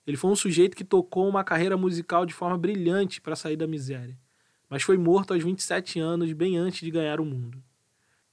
Ele 0.08 0.18
foi 0.18 0.32
um 0.32 0.36
sujeito 0.36 0.76
que 0.76 0.84
tocou 0.84 1.30
uma 1.30 1.44
carreira 1.44 1.78
musical 1.78 2.26
de 2.26 2.34
forma 2.34 2.58
brilhante 2.58 3.22
para 3.22 3.36
sair 3.36 3.56
da 3.56 3.68
miséria, 3.68 4.18
mas 4.68 4.82
foi 4.82 4.98
morto 4.98 5.32
aos 5.32 5.44
27 5.44 6.00
anos, 6.00 6.34
bem 6.34 6.58
antes 6.58 6.80
de 6.80 6.90
ganhar 6.90 7.20
o 7.20 7.26
mundo. 7.26 7.62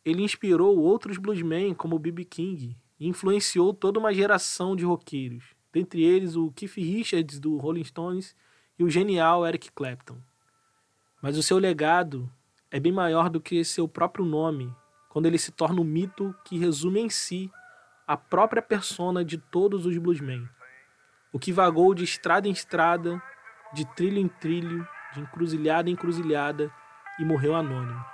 Ele 0.05 0.23
inspirou 0.23 0.79
outros 0.79 1.17
bluesmen 1.17 1.73
como 1.75 1.99
B.B. 1.99 2.25
King 2.25 2.77
e 3.01 3.09
influenciou 3.09 3.73
toda 3.73 3.99
uma 3.99 4.13
geração 4.13 4.77
de 4.77 4.85
roqueiros, 4.85 5.45
dentre 5.73 6.03
eles 6.03 6.37
o 6.37 6.53
Keith 6.53 6.77
Richards 6.77 7.41
do 7.41 7.57
Rolling 7.57 7.85
Stones 7.85 8.37
e 8.79 8.85
o 8.85 8.91
genial 8.91 9.47
Eric 9.47 9.73
Clapton. 9.73 10.19
Mas 11.23 11.39
o 11.39 11.43
seu 11.43 11.59
legado 11.59 12.31
é 12.71 12.79
bem 12.79 12.93
maior 12.93 13.31
do 13.31 13.41
que 13.41 13.65
seu 13.65 13.89
próprio 13.89 14.25
nome, 14.25 14.71
quando 15.09 15.27
ele 15.27 15.39
se 15.39 15.53
torna 15.53 15.81
um 15.81 15.85
mito 15.85 16.35
que 16.45 16.59
resume 16.59 17.01
em 17.01 17.09
si 17.09 17.51
a 18.07 18.17
própria 18.17 18.61
persona 18.61 19.25
de 19.25 19.39
todos 19.39 19.87
os 19.87 19.97
bluesmen. 19.97 20.47
O 21.33 21.39
que 21.39 21.53
vagou 21.53 21.95
de 21.95 22.05
estrada 22.05 22.47
em 22.47 22.51
estrada, 22.51 23.23
de 23.73 23.87
trilho 23.95 24.19
em 24.19 24.29
trilho, 24.29 24.87
de 25.15 25.21
encruzilhada 25.21 25.89
em 25.89 25.95
encruzilhada 25.95 26.71
e 27.19 27.25
morreu 27.25 27.55
anônimo. 27.55 28.14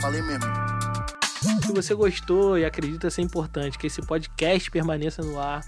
Falei 0.00 0.22
mesmo. 0.22 0.46
Se 1.64 1.72
você 1.72 1.94
gostou 1.94 2.58
e 2.58 2.64
acredita 2.64 3.10
ser 3.10 3.22
importante 3.22 3.78
que 3.78 3.86
esse 3.86 4.00
podcast 4.02 4.70
permaneça 4.70 5.22
no 5.22 5.38
ar, 5.38 5.62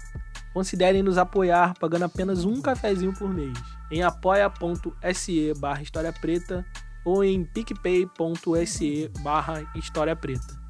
considerem 0.53 1.03
nos 1.03 1.17
apoiar 1.17 1.73
pagando 1.79 2.05
apenas 2.05 2.43
um 2.43 2.61
cafezinho 2.61 3.13
por 3.13 3.31
mês 3.33 3.57
em 3.91 4.01
apoia.se 4.01 5.53
barra 5.59 5.83
História 5.83 6.11
Preta 6.11 6.65
ou 7.05 7.23
em 7.23 7.43
picpay.se 7.43 9.11
barra 9.21 9.63
História 9.75 10.15
Preta. 10.15 10.61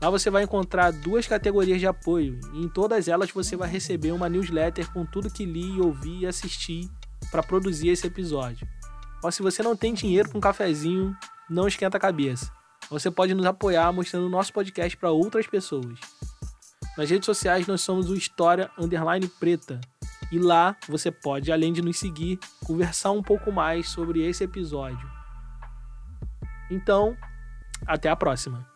Lá 0.00 0.08
você 0.08 0.30
vai 0.30 0.44
encontrar 0.44 0.90
duas 0.90 1.26
categorias 1.26 1.78
de 1.78 1.86
apoio 1.86 2.40
e 2.54 2.64
em 2.64 2.68
todas 2.68 3.08
elas 3.08 3.30
você 3.30 3.56
vai 3.56 3.68
receber 3.68 4.12
uma 4.12 4.28
newsletter 4.28 4.90
com 4.92 5.04
tudo 5.04 5.30
que 5.30 5.44
li, 5.44 5.78
ouvi 5.80 6.20
e 6.20 6.26
assisti 6.26 6.88
para 7.30 7.42
produzir 7.42 7.88
esse 7.88 8.06
episódio. 8.06 8.66
Mas 9.22 9.34
se 9.34 9.42
você 9.42 9.62
não 9.62 9.76
tem 9.76 9.92
dinheiro 9.92 10.30
com 10.30 10.38
um 10.38 10.40
cafezinho, 10.40 11.14
não 11.48 11.68
esquenta 11.68 11.98
a 11.98 12.00
cabeça. 12.00 12.50
Você 12.90 13.10
pode 13.10 13.32
nos 13.34 13.46
apoiar 13.46 13.92
mostrando 13.92 14.26
o 14.26 14.30
nosso 14.30 14.52
podcast 14.52 14.96
para 14.96 15.10
outras 15.10 15.46
pessoas. 15.46 15.98
Nas 16.98 17.08
redes 17.08 17.26
sociais 17.26 17.66
nós 17.66 17.80
somos 17.80 18.10
o 18.10 18.14
História 18.14 18.70
Underline 18.76 19.28
Preta. 19.28 19.80
E 20.32 20.38
lá 20.38 20.76
você 20.88 21.10
pode, 21.10 21.50
além 21.50 21.72
de 21.72 21.82
nos 21.82 21.98
seguir, 21.98 22.38
conversar 22.64 23.12
um 23.12 23.22
pouco 23.22 23.50
mais 23.52 23.88
sobre 23.88 24.24
esse 24.26 24.44
episódio. 24.44 25.08
Então, 26.70 27.16
até 27.86 28.08
a 28.08 28.16
próxima. 28.16 28.68